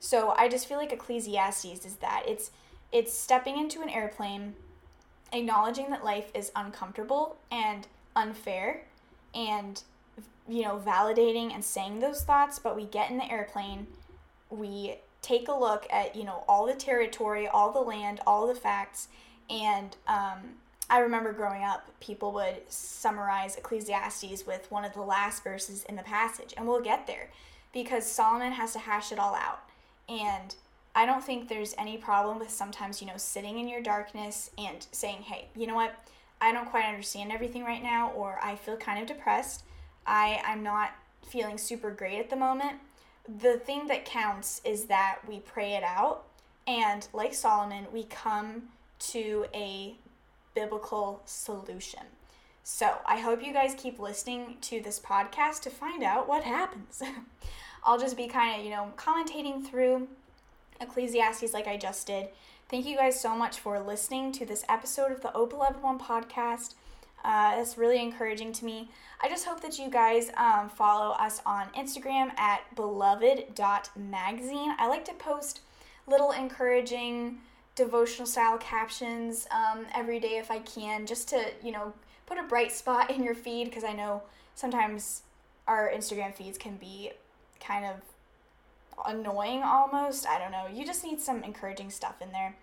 So 0.01 0.35
I 0.37 0.49
just 0.49 0.67
feel 0.67 0.79
like 0.79 0.93
Ecclesiastes 0.93 1.85
is 1.85 1.97
that 1.97 2.25
it's 2.27 2.51
it's 2.91 3.13
stepping 3.13 3.59
into 3.59 3.81
an 3.81 3.89
airplane, 3.89 4.55
acknowledging 5.33 5.91
that 5.91 6.05
life 6.05 6.31
is 6.35 6.53
uncomfortable 6.55 7.37
and 7.51 7.87
unfair 8.15 8.85
and 9.35 9.83
you 10.49 10.63
know, 10.63 10.81
validating 10.85 11.55
and 11.55 11.65
saying 11.65 12.01
those 12.01 12.23
thoughts, 12.23 12.59
but 12.59 12.77
we 12.77 12.85
get 12.85 13.11
in 13.11 13.17
the 13.19 13.31
airplane, 13.31 13.87
we 14.51 14.97
take 15.21 15.49
a 15.49 15.55
look 15.55 15.87
at, 15.91 16.17
you 16.17 16.25
know, 16.25 16.45
all 16.49 16.67
the 16.67 16.75
territory, 16.75 17.47
all 17.47 17.73
the 17.73 17.81
land, 17.81 18.21
all 18.27 18.47
the 18.47 18.55
facts, 18.55 19.09
and 19.49 19.97
um, 20.09 20.57
I 20.91 20.99
remember 20.99 21.33
growing 21.33 21.63
up, 21.65 21.89
people 22.01 22.33
would 22.33 22.71
summarize 22.71 23.57
Ecclesiastes 23.57 24.47
with 24.47 24.71
one 24.71 24.85
of 24.85 24.93
the 24.93 25.01
last 25.01 25.43
verses 25.43 25.85
in 25.85 25.97
the 25.97 26.03
passage, 26.03 26.53
and 26.57 26.67
we'll 26.67 26.83
get 26.83 27.07
there 27.07 27.31
because 27.73 28.05
Solomon 28.05 28.53
has 28.53 28.75
to 28.75 28.79
hash 28.79 29.13
it 29.13 29.19
all 29.19 29.35
out. 29.35 29.61
And 30.09 30.55
I 30.95 31.07
don't 31.07 31.25
think 31.25 31.49
there's 31.49 31.75
any 31.79 31.97
problem 31.97 32.39
with 32.39 32.51
sometimes, 32.51 33.01
you 33.01 33.07
know, 33.07 33.17
sitting 33.17 33.59
in 33.59 33.69
your 33.69 33.81
darkness 33.81 34.51
and 34.59 34.87
saying, 34.93 35.23
hey, 35.23 35.47
you 35.57 35.67
know 35.67 35.75
what? 35.75 35.95
I 36.41 36.53
don't 36.53 36.69
quite 36.69 36.85
understand 36.85 37.33
everything 37.33 37.65
right 37.65 37.83
now, 37.83 38.11
or 38.11 38.39
I 38.43 38.57
feel 38.57 38.77
kind 38.77 39.01
of 39.01 39.07
depressed. 39.07 39.63
I, 40.07 40.43
I'm 40.45 40.63
not 40.63 40.91
feeling 41.27 41.57
super 41.57 41.91
great 41.91 42.19
at 42.19 42.29
the 42.29 42.37
moment. 42.37 42.81
The 43.41 43.57
thing 43.59 43.87
that 43.87 44.05
counts 44.05 44.61
is 44.65 44.87
that 44.87 45.21
we 45.27 45.39
pray 45.39 45.75
it 45.75 45.85
out, 45.85 46.25
and 46.67 47.07
like 47.13 47.33
Solomon, 47.33 47.87
we 47.93 48.03
come 48.05 48.65
to 48.99 49.47
a 49.55 49.95
biblical 50.55 51.23
solution. 51.25 52.03
So 52.65 52.99
I 53.05 53.19
hope 53.19 53.45
you 53.45 53.53
guys 53.53 53.75
keep 53.77 53.99
listening 53.99 54.57
to 54.63 54.81
this 54.81 55.01
podcast 55.01 55.63
to 55.63 55.71
find 55.71 56.03
out 56.03 56.29
what 56.29 56.45
happens. 56.45 57.03
I'll 57.85 57.99
just 57.99 58.17
be 58.17 58.29
kind 58.29 58.59
of, 58.59 58.65
you 58.65 58.71
know, 58.71 58.93
commentating 58.97 59.67
through 59.67 60.07
Ecclesiastes 60.81 61.53
like 61.53 61.67
I 61.67 61.77
just 61.77 62.07
did. 62.07 62.29
Thank 62.69 62.87
you 62.87 62.97
guys 62.97 63.21
so 63.21 63.35
much 63.35 63.59
for 63.59 63.81
listening 63.81 64.31
to 64.33 64.47
this 64.47 64.65
episode 64.69 65.11
of 65.11 65.21
the 65.21 65.31
Beloved 65.31 65.83
One 65.83 65.99
podcast. 65.99 66.75
Uh, 67.25 67.55
it's 67.57 67.77
really 67.77 68.01
encouraging 68.01 68.53
to 68.53 68.65
me. 68.65 68.89
I 69.21 69.29
just 69.29 69.45
hope 69.45 69.61
that 69.63 69.79
you 69.79 69.91
guys 69.91 70.31
um, 70.37 70.69
follow 70.69 71.15
us 71.15 71.41
on 71.45 71.67
Instagram 71.77 72.37
at 72.39 72.75
beloved.magazine. 72.75 74.75
I 74.79 74.89
like 74.89 75.05
to 75.05 75.15
post 75.15 75.61
little 76.07 76.33
encouraging 76.33 77.39
devotional 77.75 78.27
style 78.27 78.59
captions 78.59 79.47
um, 79.51 79.87
every 79.95 80.21
day 80.21 80.39
if 80.39 80.51
I 80.51 80.59
can, 80.59 81.07
just 81.07 81.29
to, 81.31 81.45
you 81.63 81.73
know, 81.73 81.93
put 82.27 82.39
a 82.39 82.43
bright 82.43 82.73
spot 82.73 83.11
in 83.11 83.23
your 83.23 83.35
feed 83.35 83.65
because 83.65 83.85
I 83.85 83.93
know 83.93 84.23
sometimes 84.55 85.23
our 85.67 85.91
Instagram 85.91 86.35
feeds 86.35 86.59
can 86.59 86.77
be 86.77 87.13
kind 87.61 87.85
of 87.85 88.01
annoying 89.07 89.63
almost. 89.63 90.27
I 90.27 90.39
don't 90.39 90.53
know. 90.53 90.67
You 90.73 90.85
just 90.85 91.05
need 91.05 91.21
some 91.21 91.43
encouraging 91.43 91.91
stuff 91.91 92.21
in 92.21 92.33
there. 92.33 92.57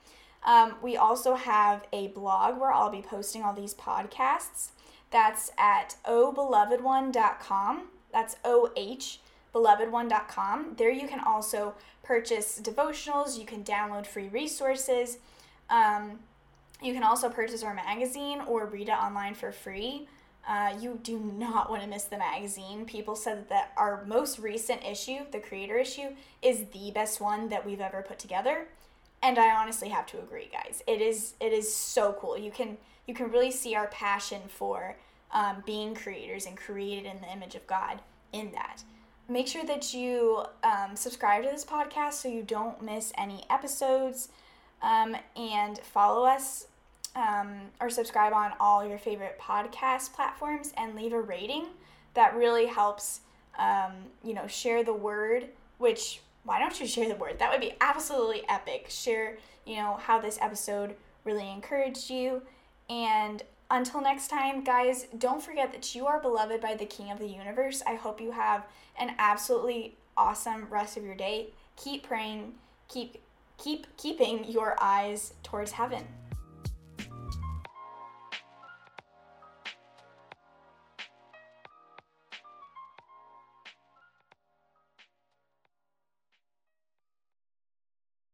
Um, 0.46 0.76
we 0.82 0.96
also 0.96 1.36
have 1.36 1.86
a 1.92 2.08
blog 2.10 2.60
where 2.60 2.72
I'll 2.72 2.92
be 2.92 3.02
posting 3.02 3.44
all 3.44 3.54
these 3.54 3.74
podcasts. 3.74 4.70
That's 5.12 5.52
at 5.58 5.96
ohbelovedone.com. 6.08 7.88
That's 8.12 8.36
O 8.44 8.72
H 8.76 9.20
belovedone.com. 9.54 10.76
There 10.78 10.92
you 10.92 11.08
can 11.08 11.20
also 11.20 11.76
purchase 12.04 12.62
devotionals, 12.64 13.38
you 13.38 13.46
can 13.46 13.64
download 13.64 14.06
free 14.06 14.28
resources. 14.28 15.18
Um, 15.70 16.20
you 16.82 16.94
can 16.94 17.04
also 17.04 17.30
purchase 17.30 17.62
our 17.62 17.74
magazine 17.74 18.42
or 18.48 18.66
read 18.66 18.90
it 18.90 18.94
online 18.94 19.36
for 19.36 19.52
free. 19.52 20.08
Uh, 20.48 20.74
you 20.80 21.00
do 21.04 21.20
not 21.20 21.70
want 21.70 21.84
to 21.84 21.88
miss 21.88 22.06
the 22.06 22.18
magazine. 22.18 22.86
People 22.86 23.16
said 23.16 23.50
that 23.50 23.72
our 23.78 24.06
most 24.06 24.40
recent 24.40 24.84
issue, 24.84 25.20
the 25.32 25.40
creator 25.40 25.78
issue, 25.78 26.10
is 26.42 26.66
the 26.74 26.92
best 26.92 27.20
one 27.20 27.50
that 27.50 27.66
we've 27.66 27.82
ever 27.82 28.02
put 28.02 28.18
together 28.18 28.66
and 29.22 29.38
I 29.38 29.54
honestly 29.56 29.90
have 29.90 30.06
to 30.08 30.20
agree, 30.20 30.50
guys. 30.52 30.82
It 30.88 31.02
is 31.02 31.34
it 31.40 31.52
is 31.52 31.74
so 31.74 32.16
cool. 32.20 32.38
You 32.38 32.52
can 32.52 32.78
you 33.06 33.14
can 33.14 33.32
really 33.32 33.52
see 33.52 33.76
our 33.76 33.88
passion 33.88 34.42
for 34.48 34.96
um, 35.32 35.64
being 35.66 35.94
creators 35.94 36.46
and 36.46 36.58
created 36.58 37.06
in 37.06 37.22
the 37.22 37.32
image 37.32 37.56
of 37.56 37.66
God 37.68 38.00
in 38.32 38.52
that. 38.54 38.84
Make 39.30 39.48
sure 39.48 39.64
that 39.66 39.94
you 39.94 40.44
um, 40.64 40.96
subscribe 40.96 41.44
to 41.44 41.50
this 41.52 41.64
podcast 41.64 42.14
so 42.14 42.28
you 42.28 42.42
don't 42.42 42.82
miss 42.82 43.14
any 43.16 43.44
episodes, 43.50 44.30
um, 44.82 45.16
and 45.36 45.78
follow 45.80 46.26
us 46.26 46.66
um, 47.16 47.54
or 47.80 47.92
subscribe 47.92 48.34
on 48.34 48.54
all 48.60 48.84
your 48.84 48.98
favorite 48.98 49.40
podcast 49.40 50.14
platforms 50.14 50.74
and 50.78 50.96
leave 50.96 51.14
a 51.14 51.22
rating. 51.22 51.68
That 52.16 52.36
really 52.36 52.66
helps. 52.66 53.22
Um, 53.60 53.92
you 54.24 54.34
know, 54.34 54.48
share 54.48 54.86
the 54.86 54.94
word, 54.94 55.50
which 55.80 56.22
why 56.44 56.60
don't 56.60 56.80
you 56.80 56.88
share 56.88 57.10
the 57.10 57.16
word? 57.16 57.40
That 57.40 57.52
would 57.52 57.62
be 57.62 57.74
absolutely 57.82 58.44
epic. 58.50 58.88
Share, 58.90 59.38
you 59.66 59.76
know, 59.76 60.00
how 60.02 60.20
this 60.20 60.40
episode 60.42 60.96
really 61.26 61.48
encouraged 61.48 62.10
you. 62.10 62.42
And 62.90 63.44
until 63.72 64.02
next 64.02 64.30
time, 64.30 64.64
guys, 64.64 65.08
don't 65.18 65.42
forget 65.42 65.72
that 65.72 65.94
you 65.94 66.08
are 66.08 66.20
beloved 66.20 66.62
by 66.62 66.76
the 66.76 66.86
King 66.86 67.12
of 67.12 67.20
the 67.20 67.28
universe. 67.28 67.84
I 67.86 67.96
hope 67.96 68.20
you 68.20 68.32
have 68.32 68.66
an 68.98 69.16
absolutely 69.20 69.96
awesome 70.18 70.68
rest 70.70 70.98
of 70.98 71.04
your 71.04 71.16
day. 71.16 71.50
Keep 71.76 72.04
praying, 72.04 72.54
keep 72.88 73.22
keep 73.58 73.86
keeping 73.98 74.46
your 74.46 74.76
eyes 74.82 75.34
towards 75.44 75.74
heaven. 75.74 76.08